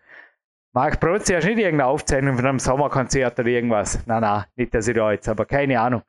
Marc 0.73 0.99
Prozzi, 0.99 1.33
hast 1.33 1.45
nicht 1.45 1.57
irgendeine 1.57 1.89
Aufzeichnung 1.89 2.35
von 2.35 2.45
einem 2.45 2.59
Sommerkonzert 2.59 3.39
oder 3.39 3.47
irgendwas? 3.47 4.05
Nein, 4.05 4.21
nein, 4.21 4.43
nicht, 4.55 4.73
dass 4.73 4.87
ich 4.87 4.95
da 4.95 5.11
jetzt, 5.11 5.27
aber 5.29 5.45
keine 5.45 5.79
Ahnung. 5.79 6.03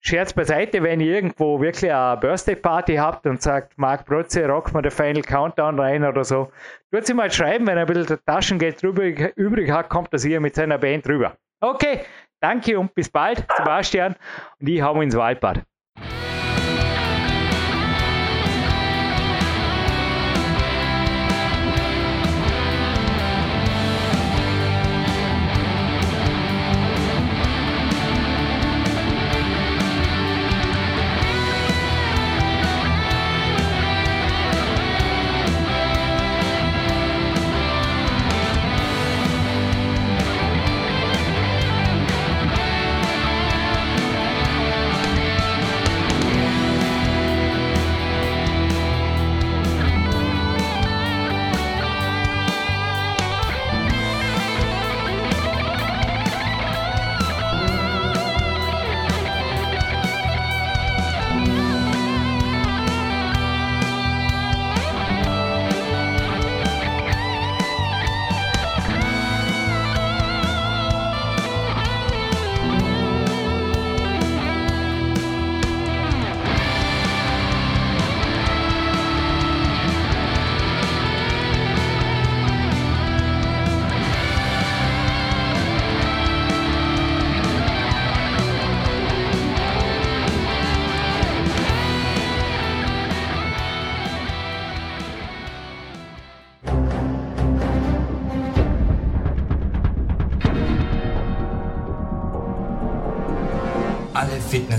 Scherz 0.00 0.32
beiseite, 0.32 0.82
wenn 0.82 1.00
ihr 1.00 1.14
irgendwo 1.14 1.60
wirklich 1.60 1.92
eine 1.92 2.16
Birthday-Party 2.16 2.96
habt 2.96 3.26
und 3.26 3.40
sagt, 3.40 3.78
Marc 3.78 4.04
Prozzi, 4.06 4.42
rock 4.42 4.72
mal 4.72 4.82
den 4.82 4.90
Final 4.90 5.22
Countdown 5.22 5.78
rein 5.78 6.04
oder 6.04 6.24
so, 6.24 6.50
tut 6.90 7.06
sie 7.06 7.14
mal 7.14 7.30
schreiben, 7.30 7.66
wenn 7.66 7.76
er 7.76 7.86
ein 7.86 7.94
bisschen 7.94 8.18
Taschengeld 8.26 8.82
übrig, 8.82 9.32
übrig 9.36 9.70
hat, 9.70 9.88
kommt 9.88 10.12
das 10.12 10.24
hier 10.24 10.40
mit 10.40 10.56
seiner 10.56 10.78
Band 10.78 11.06
rüber. 11.08 11.36
Okay, 11.60 12.00
danke 12.40 12.76
und 12.76 12.92
bis 12.94 13.08
bald, 13.08 13.46
Sebastian 13.56 14.16
und 14.58 14.68
ich 14.68 14.82
hau 14.82 15.00
ins 15.00 15.16
Waldbad. 15.16 15.62